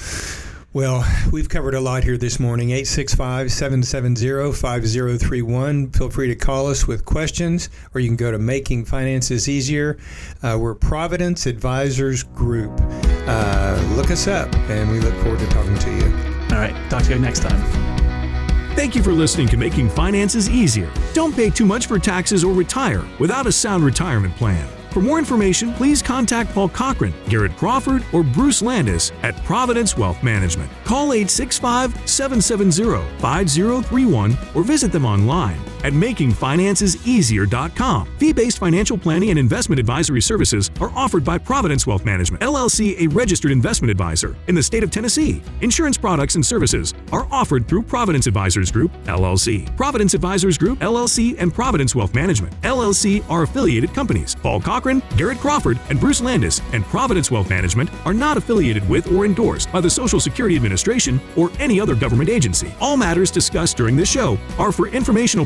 Well, 0.78 1.04
we've 1.32 1.50
covered 1.50 1.74
a 1.74 1.82
lot 1.82 2.04
here 2.04 2.18
this 2.18 2.40
morning. 2.40 2.70
865 2.70 3.52
770 3.52 4.54
5031. 4.54 5.90
Feel 5.90 6.12
free 6.12 6.28
to 6.28 6.36
call 6.36 6.68
us 6.68 6.88
with 6.88 7.04
questions, 7.04 7.70
or 7.96 8.00
you 8.00 8.08
can 8.08 8.16
go 8.16 8.32
to 8.32 8.38
Making 8.38 8.86
Finances 8.86 9.50
Easier. 9.50 9.98
Uh, 10.44 10.56
we're 10.62 10.76
Providence 10.76 11.48
Advisors 11.48 12.22
Group. 12.22 12.80
Uh, 13.26 13.94
look 13.96 14.12
us 14.12 14.28
up, 14.28 14.56
and 14.70 14.92
we 14.92 15.00
look 15.00 15.16
forward 15.24 15.40
to 15.40 15.48
talking 15.48 15.80
to 15.80 15.92
you. 15.96 16.06
All 16.52 16.62
right. 16.62 16.76
Talk 16.92 17.02
to 17.06 17.16
you 17.16 17.20
next 17.20 17.40
time. 17.40 18.76
Thank 18.76 18.94
you 18.94 19.02
for 19.02 19.14
listening 19.14 19.48
to 19.48 19.58
Making 19.58 19.90
Finances 19.90 20.48
Easier. 20.48 20.94
Don't 21.16 21.36
pay 21.36 21.50
too 21.50 21.66
much 21.66 21.88
for 21.88 21.98
taxes 21.98 22.44
or 22.44 22.54
retire 22.54 23.04
without 23.18 23.48
a 23.48 23.52
sound 23.52 23.84
retirement 23.84 24.36
plan. 24.36 24.77
For 24.98 25.04
more 25.04 25.20
information, 25.20 25.74
please 25.76 26.02
contact 26.02 26.52
Paul 26.56 26.70
Cochran, 26.70 27.14
Garrett 27.30 27.56
Crawford, 27.56 28.04
or 28.14 28.24
Bruce 28.24 28.64
Landis 28.64 29.12
at 29.22 29.38
Providence 29.44 29.96
Wealth 29.96 30.24
Management. 30.24 30.72
Call 30.86 31.14
865 31.14 32.10
770 32.10 33.06
5031 33.20 34.36
or 34.56 34.64
visit 34.64 34.92
them 34.92 35.06
online 35.06 35.60
at 35.84 35.94
makingfinanceseasier.com. 35.94 38.08
Fee-based 38.18 38.58
financial 38.58 38.98
planning 38.98 39.30
and 39.30 39.40
investment 39.40 39.80
advisory 39.80 40.22
services 40.22 40.72
are 40.80 40.92
offered 40.96 41.24
by 41.24 41.38
Providence 41.38 41.88
Wealth 41.88 42.06
Management, 42.06 42.44
LLC, 42.44 43.00
a 43.00 43.08
registered 43.08 43.52
investment 43.52 43.92
advisor 43.92 44.36
in 44.48 44.56
the 44.56 44.64
state 44.64 44.84
of 44.84 44.92
Tennessee. 44.92 45.42
Insurance 45.62 45.98
products 45.98 46.36
and 46.36 46.46
services 46.46 46.94
are 47.12 47.28
offered 47.32 47.68
through 47.68 47.84
Providence 47.84 48.28
Advisors 48.28 48.72
Group, 48.72 48.92
LLC. 49.06 49.76
Providence 49.76 50.14
Advisors 50.14 50.58
Group, 50.58 50.80
LLC, 50.80 51.36
and 51.40 51.54
Providence 51.54 51.96
Wealth 51.96 52.14
Management, 52.14 52.54
LLC 52.62 53.24
are 53.30 53.44
affiliated 53.44 53.94
companies. 53.94 54.36
Paul 54.36 54.62
Cochran 54.62 55.02
Garrett 55.16 55.40
Crawford, 55.40 55.80
and 55.90 56.00
Bruce 56.00 56.22
Landis 56.22 56.62
and 56.74 56.84
Providence 56.86 57.32
Wealth 57.32 57.50
Management 57.50 57.90
are 58.06 58.14
not 58.14 58.38
affiliated 58.38 58.88
with 58.90 59.12
or 59.12 59.26
endorsed 59.26 59.72
by 59.72 59.82
the 59.82 59.90
Social 59.90 60.20
Security 60.20 60.56
Administration 60.56 61.20
or 61.36 61.52
any 61.60 61.80
other 61.80 61.96
government 61.96 62.30
agency. 62.30 62.74
All 62.80 62.98
matters 62.98 63.32
discussed 63.32 63.78
during 63.78 63.96
this 63.96 64.10
show 64.10 64.38
are 64.58 64.72
for 64.72 64.88
informational 64.88 65.46